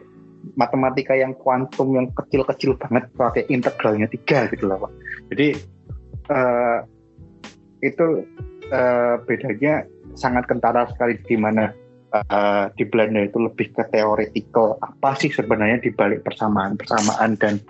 matematika 0.57 1.16
yang 1.16 1.37
kuantum 1.37 1.94
yang 1.96 2.09
kecil-kecil 2.12 2.76
banget 2.81 3.09
pakai 3.14 3.44
integralnya 3.48 4.09
tiga 4.09 4.48
gitu 4.48 4.68
lah 4.68 4.81
Pak. 4.81 4.92
Jadi 5.33 5.48
uh, 6.33 6.79
itu 7.81 8.07
uh, 8.72 9.14
bedanya 9.24 9.85
sangat 10.16 10.48
kentara 10.48 10.88
sekali 10.90 11.16
di 11.24 11.37
mana 11.37 11.72
uh, 12.12 12.68
di 12.74 12.85
Belanda 12.87 13.24
itu 13.24 13.38
lebih 13.40 13.72
ke 13.72 13.85
teoretikal 13.92 14.76
apa 14.83 15.16
sih 15.16 15.31
sebenarnya 15.31 15.81
di 15.81 15.90
balik 15.94 16.26
persamaan-persamaan 16.26 17.38
dan 17.38 17.61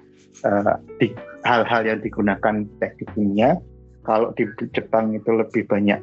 uh, 0.46 0.76
di 0.98 1.12
hal-hal 1.44 1.83
yang 1.87 2.00
digunakan 2.00 2.64
teknik 2.80 3.09
kimia. 3.14 3.61
Kalau 4.00 4.33
di 4.33 4.48
Jepang 4.72 5.12
itu 5.12 5.28
lebih 5.28 5.68
banyak 5.68 6.00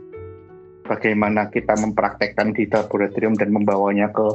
bagaimana 0.87 1.51
kita 1.51 1.75
mempraktekkan 1.75 2.55
di 2.55 2.65
laboratorium 2.71 3.35
dan 3.35 3.51
membawanya 3.51 4.09
ke 4.15 4.27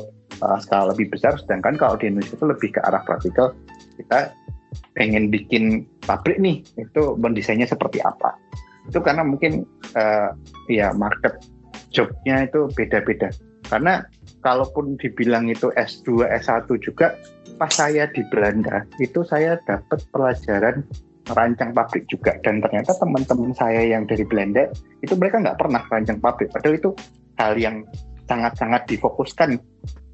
uh, 0.45 0.59
skala 0.61 0.93
lebih 0.93 1.11
besar. 1.11 1.35
Sedangkan 1.41 1.81
kalau 1.81 1.97
di 1.97 2.13
Indonesia 2.13 2.37
itu 2.37 2.47
lebih 2.47 2.77
ke 2.77 2.81
arah 2.85 3.03
praktikal 3.03 3.57
kita 3.97 4.37
pengen 4.97 5.29
bikin 5.29 5.85
pabrik 6.05 6.37
nih 6.41 6.61
itu 6.77 7.17
mendesainnya 7.17 7.67
seperti 7.67 8.05
apa. 8.05 8.37
Itu 8.89 9.01
karena 9.01 9.25
mungkin 9.25 9.65
uh, 9.97 10.37
ya 10.69 10.93
market 10.93 11.41
jobnya 11.93 12.45
itu 12.45 12.69
beda-beda. 12.77 13.33
Karena 13.69 14.05
kalaupun 14.45 15.01
dibilang 15.01 15.49
itu 15.49 15.73
S2 15.75 16.29
S1 16.29 16.69
juga 16.85 17.17
pas 17.57 17.73
saya 17.73 18.09
di 18.11 18.21
Belanda 18.29 18.85
itu 19.01 19.25
saya 19.25 19.57
dapat 19.65 20.03
pelajaran 20.13 20.85
merancang 21.31 21.71
pabrik 21.73 22.05
juga. 22.11 22.35
Dan 22.43 22.61
ternyata 22.61 22.93
teman-teman 22.99 23.55
saya 23.55 23.81
yang 23.87 24.05
dari 24.05 24.27
Belanda 24.27 24.69
itu 25.03 25.19
mereka 25.19 25.43
nggak 25.43 25.59
pernah 25.59 25.83
merancang 25.91 26.19
pabrik. 26.23 26.49
Padahal 26.55 26.79
itu 26.79 26.91
hal 27.37 27.59
yang 27.59 27.77
sangat-sangat 28.31 28.87
difokuskan 28.87 29.59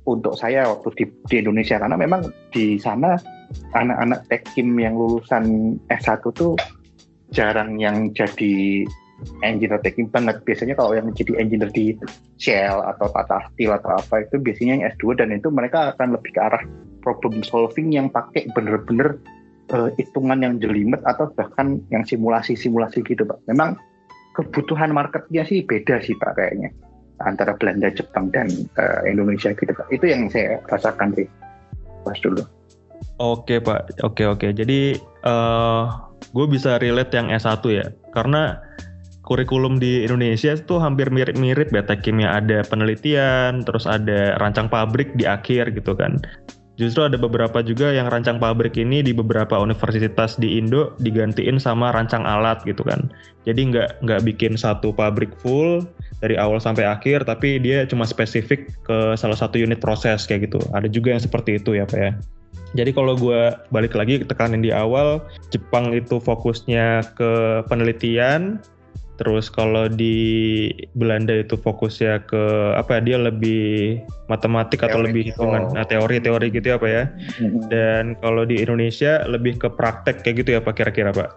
untuk 0.08 0.34
saya 0.34 0.64
waktu 0.72 0.88
di, 0.96 1.04
di 1.28 1.34
Indonesia. 1.44 1.76
Karena 1.76 2.00
memang 2.00 2.24
di 2.48 2.80
sana 2.80 3.14
anak-anak 3.76 4.24
tekim 4.32 4.74
yang 4.80 4.96
lulusan 4.96 5.76
S1 5.92 6.24
tuh 6.32 6.56
jarang 7.28 7.76
yang 7.76 8.08
jadi 8.16 8.88
engineer 9.44 9.80
tekim 9.84 10.08
banget. 10.08 10.40
Biasanya 10.42 10.74
kalau 10.78 10.96
yang 10.96 11.12
jadi 11.12 11.36
engineer 11.36 11.70
di 11.70 11.92
Shell 12.40 12.80
atau 12.80 13.12
Tata 13.12 13.52
Steel 13.52 13.76
atau 13.76 13.98
apa 13.98 14.24
itu 14.24 14.40
biasanya 14.40 14.72
yang 14.80 14.84
S2 14.96 15.20
dan 15.20 15.28
itu 15.36 15.52
mereka 15.52 15.92
akan 15.92 16.16
lebih 16.16 16.32
ke 16.32 16.40
arah 16.40 16.62
problem 17.04 17.44
solving 17.44 17.92
yang 17.92 18.08
pakai 18.08 18.48
bener-bener 18.56 19.20
uh, 19.74 19.90
hitungan 19.98 20.40
yang 20.40 20.54
jelimet 20.62 21.02
atau 21.04 21.28
bahkan 21.34 21.82
yang 21.92 22.06
simulasi-simulasi 22.06 23.04
gitu 23.04 23.26
Pak. 23.26 23.38
Memang 23.50 23.76
kebutuhan 24.38 24.94
marketnya 24.94 25.42
sih 25.42 25.66
beda 25.66 25.98
sih 25.98 26.14
Pak 26.14 26.38
kayaknya 26.38 26.70
antara 27.26 27.58
Belanda, 27.58 27.90
Jepang 27.90 28.30
dan 28.30 28.46
uh, 28.78 29.02
Indonesia 29.02 29.50
gitu 29.50 29.74
Pak. 29.74 29.90
Itu 29.90 30.06
yang 30.06 30.30
saya 30.30 30.62
rasakan 30.70 31.18
sih. 31.18 31.26
Pas 32.06 32.14
dulu. 32.22 32.46
Oke 33.18 33.58
Pak, 33.58 33.98
oke 34.06 34.22
oke. 34.22 34.46
Jadi 34.54 34.94
uh, 35.26 35.30
eh, 35.30 35.82
gue 36.30 36.46
bisa 36.46 36.78
relate 36.78 37.18
yang 37.18 37.34
S1 37.34 37.62
ya, 37.66 37.86
karena 38.14 38.62
kurikulum 39.26 39.82
di 39.82 40.06
Indonesia 40.06 40.54
itu 40.54 40.78
hampir 40.78 41.10
mirip-mirip 41.10 41.74
ya 41.74 41.82
kimia 41.98 42.38
ada 42.38 42.62
penelitian, 42.62 43.66
terus 43.66 43.90
ada 43.90 44.38
rancang 44.38 44.70
pabrik 44.70 45.18
di 45.18 45.26
akhir 45.26 45.74
gitu 45.74 45.98
kan 45.98 46.22
justru 46.78 47.04
ada 47.04 47.18
beberapa 47.18 47.60
juga 47.60 47.90
yang 47.90 48.06
rancang 48.06 48.38
pabrik 48.38 48.78
ini 48.78 49.02
di 49.02 49.10
beberapa 49.10 49.58
universitas 49.58 50.38
di 50.38 50.56
Indo 50.56 50.94
digantiin 51.02 51.58
sama 51.58 51.90
rancang 51.90 52.22
alat 52.22 52.62
gitu 52.64 52.86
kan. 52.86 53.10
Jadi 53.44 53.74
nggak 53.74 54.06
nggak 54.06 54.20
bikin 54.24 54.54
satu 54.54 54.94
pabrik 54.94 55.34
full 55.42 55.84
dari 56.22 56.38
awal 56.38 56.62
sampai 56.62 56.86
akhir, 56.86 57.26
tapi 57.26 57.58
dia 57.58 57.84
cuma 57.84 58.06
spesifik 58.06 58.70
ke 58.86 59.18
salah 59.18 59.36
satu 59.36 59.58
unit 59.58 59.82
proses 59.82 60.24
kayak 60.24 60.48
gitu. 60.48 60.62
Ada 60.72 60.86
juga 60.86 61.18
yang 61.18 61.22
seperti 61.22 61.58
itu 61.58 61.76
ya 61.76 61.84
Pak 61.84 61.98
ya. 61.98 62.14
Jadi 62.76 62.90
kalau 62.92 63.16
gue 63.16 63.56
balik 63.72 63.96
lagi 63.96 64.20
tekanin 64.20 64.60
di 64.60 64.68
awal, 64.68 65.24
Jepang 65.48 65.96
itu 65.96 66.20
fokusnya 66.20 67.16
ke 67.16 67.64
penelitian, 67.64 68.60
Terus 69.18 69.50
kalau 69.50 69.90
di 69.90 70.70
Belanda 70.94 71.34
itu 71.34 71.58
fokusnya 71.58 72.22
ke 72.30 72.74
apa 72.78 72.98
ya? 72.98 73.00
Dia 73.02 73.18
lebih 73.18 73.98
matematik 74.30 74.86
atau 74.86 75.02
teori. 75.02 75.06
lebih 75.10 75.22
hitungan, 75.34 75.62
nah 75.74 75.82
teori-teori 75.82 76.46
gitu 76.54 76.66
ya 76.70 76.78
Pak 76.78 76.90
ya. 76.90 77.04
Mm-hmm. 77.10 77.60
Dan 77.66 78.04
kalau 78.22 78.46
di 78.46 78.62
Indonesia 78.62 79.26
lebih 79.26 79.58
ke 79.58 79.68
praktek 79.74 80.22
kayak 80.22 80.46
gitu 80.46 80.50
ya 80.54 80.60
Pak 80.62 80.78
kira-kira 80.78 81.10
Pak? 81.10 81.30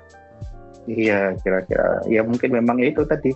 Iya 0.86 1.34
kira-kira. 1.42 2.06
Ya 2.06 2.22
mungkin 2.22 2.54
memang 2.54 2.78
itu 2.86 3.02
tadi 3.02 3.34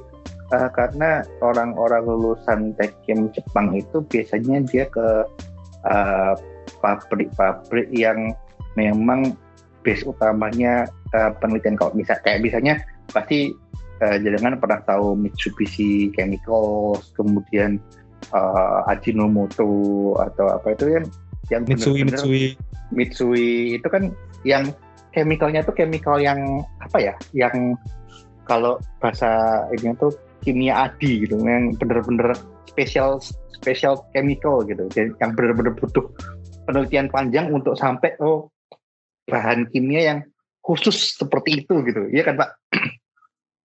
uh, 0.53 0.69
karena 0.69 1.25
orang-orang 1.41 2.05
lulusan 2.05 2.77
Tekim 2.77 3.33
Jepang 3.33 3.73
itu 3.73 4.05
biasanya 4.05 4.61
dia 4.69 4.85
ke 4.89 5.25
pabrik 6.81 7.29
pabrik-pabrik 7.33 7.89
yang 7.93 8.33
memang 8.73 9.37
base 9.85 10.01
utamanya 10.05 10.89
uh, 11.13 11.29
penelitian 11.37 11.77
kalau 11.77 11.93
misal 11.93 12.17
kayak 12.25 12.41
misalnya 12.41 12.81
pasti 13.13 13.53
uh, 14.01 14.17
jangan 14.19 14.57
pernah 14.59 14.79
tahu 14.83 15.15
Mitsubishi 15.15 16.11
Chemicals, 16.15 17.11
kemudian 17.15 17.79
uh, 18.33 18.87
Ajinomoto 18.89 20.15
atau 20.19 20.45
apa 20.51 20.75
itu 20.75 20.85
kan 20.99 21.05
yang 21.53 21.63
Mitsui 21.69 22.01
bener 22.01 22.17
-bener, 22.17 22.25
Mitsui. 22.25 22.43
Mitsui 22.93 23.49
itu 23.77 23.87
kan 23.87 24.03
yang 24.45 24.63
chemicalnya 25.13 25.61
tuh 25.63 25.75
chemical 25.77 26.17
yang 26.19 26.39
apa 26.81 26.97
ya? 26.99 27.13
Yang 27.31 27.77
kalau 28.45 28.77
bahasa 29.01 29.63
ini 29.73 29.93
tuh 29.97 30.13
kimia 30.45 30.89
adi 30.89 31.25
gitu 31.25 31.41
yang 31.41 31.73
bener-bener 31.81 32.37
spesial 32.69 33.17
spesial 33.57 34.05
chemical 34.13 34.61
gitu 34.61 34.85
jadi 34.93 35.09
yang 35.17 35.33
bener-bener 35.33 35.73
butuh 35.73 36.05
penelitian 36.69 37.09
panjang 37.09 37.49
untuk 37.49 37.73
sampai 37.73 38.13
oh 38.21 38.53
bahan 39.25 39.65
kimia 39.73 40.01
yang 40.13 40.19
khusus 40.65 41.13
seperti 41.13 41.65
itu 41.65 41.85
gitu. 41.85 42.09
Ya 42.09 42.25
kan 42.25 42.41
pak 42.41 42.57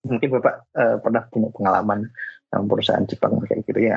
mungkin 0.05 0.29
bapak 0.39 0.55
uh, 0.77 0.97
pernah 1.01 1.23
punya 1.29 1.49
pengalaman 1.53 2.09
sama 2.51 2.65
perusahaan 2.67 3.07
Jepang 3.07 3.39
kayak 3.45 3.63
gitu 3.69 3.81
ya? 3.81 3.97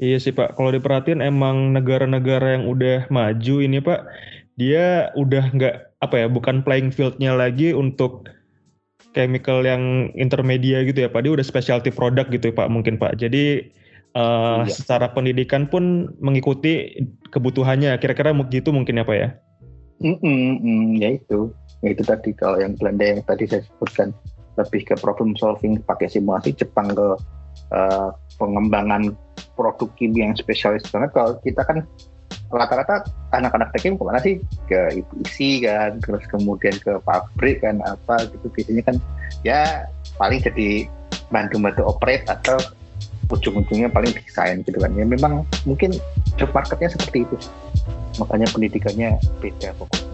Iya 0.00 0.16
sih 0.16 0.32
Pak, 0.32 0.56
kalau 0.56 0.72
diperhatiin 0.72 1.20
emang 1.20 1.76
negara-negara 1.76 2.56
yang 2.56 2.64
udah 2.72 3.04
maju 3.12 3.54
ini 3.60 3.84
Pak, 3.84 4.00
dia 4.56 5.12
udah 5.12 5.52
nggak 5.52 6.00
apa 6.00 6.14
ya, 6.24 6.26
bukan 6.32 6.64
playing 6.64 6.88
fieldnya 6.88 7.36
lagi 7.36 7.76
untuk 7.76 8.24
chemical 9.12 9.60
yang 9.60 10.08
intermedia 10.16 10.80
gitu 10.88 11.04
ya 11.04 11.12
Pak, 11.12 11.20
dia 11.28 11.32
udah 11.36 11.44
specialty 11.44 11.92
product 11.92 12.32
gitu 12.32 12.48
ya 12.48 12.64
Pak 12.64 12.72
mungkin 12.72 12.96
Pak. 12.96 13.20
Jadi 13.20 13.68
uh, 14.16 14.64
iya. 14.64 14.72
secara 14.72 15.12
pendidikan 15.12 15.68
pun 15.68 16.16
mengikuti 16.16 16.96
kebutuhannya, 17.28 17.92
kira-kira 18.00 18.32
gitu 18.48 18.72
mungkin 18.72 19.00
ya 19.00 19.04
Pak 19.04 19.18
ya? 19.20 19.28
Mm 20.00 20.16
-mm, 20.16 20.80
ya 20.96 21.12
itu, 21.12 21.52
ya 21.84 21.92
itu 21.92 22.02
tadi 22.08 22.32
kalau 22.32 22.56
yang 22.56 22.72
Belanda 22.80 23.04
yang 23.04 23.20
tadi 23.20 23.44
saya 23.44 23.60
sebutkan 23.68 24.16
lebih 24.60 24.84
ke 24.84 24.94
problem 25.00 25.32
solving 25.36 25.80
pakai 25.88 26.12
simulasi 26.12 26.52
Jepang 26.52 26.92
ke 26.92 27.08
uh, 27.72 28.08
pengembangan 28.36 29.16
produk 29.56 29.88
kimia 29.96 30.30
yang 30.30 30.36
spesialis. 30.36 30.84
Banget 30.88 31.10
kalau 31.16 31.36
kita 31.40 31.64
kan 31.64 31.84
rata-rata 32.50 33.06
anak-anak 33.32 33.70
teknik 33.74 33.98
ke 33.98 34.04
mana 34.04 34.20
sih? 34.20 34.34
Ke 34.66 35.00
isi 35.24 35.64
kan 35.64 35.98
terus 36.02 36.22
kemudian 36.28 36.76
ke 36.78 36.98
pabrik 37.02 37.62
kan 37.64 37.80
apa 37.84 38.28
gitu. 38.28 38.46
Biasanya 38.52 38.82
kan 38.84 38.96
ya 39.46 39.88
paling 40.20 40.40
jadi 40.42 40.88
bantu-bantu 41.30 41.86
operate 41.86 42.26
atau 42.26 42.58
ujung-ujungnya 43.30 43.86
paling 43.94 44.10
desain 44.10 44.66
gitu 44.66 44.78
kan. 44.82 44.90
Ya 44.98 45.06
memang 45.06 45.46
mungkin 45.62 45.94
job 46.34 46.50
marketnya 46.50 46.90
seperti 46.90 47.24
itu. 47.24 47.36
Makanya 48.18 48.50
pendidikannya 48.50 49.16
beda 49.38 49.70
pokoknya 49.78 50.09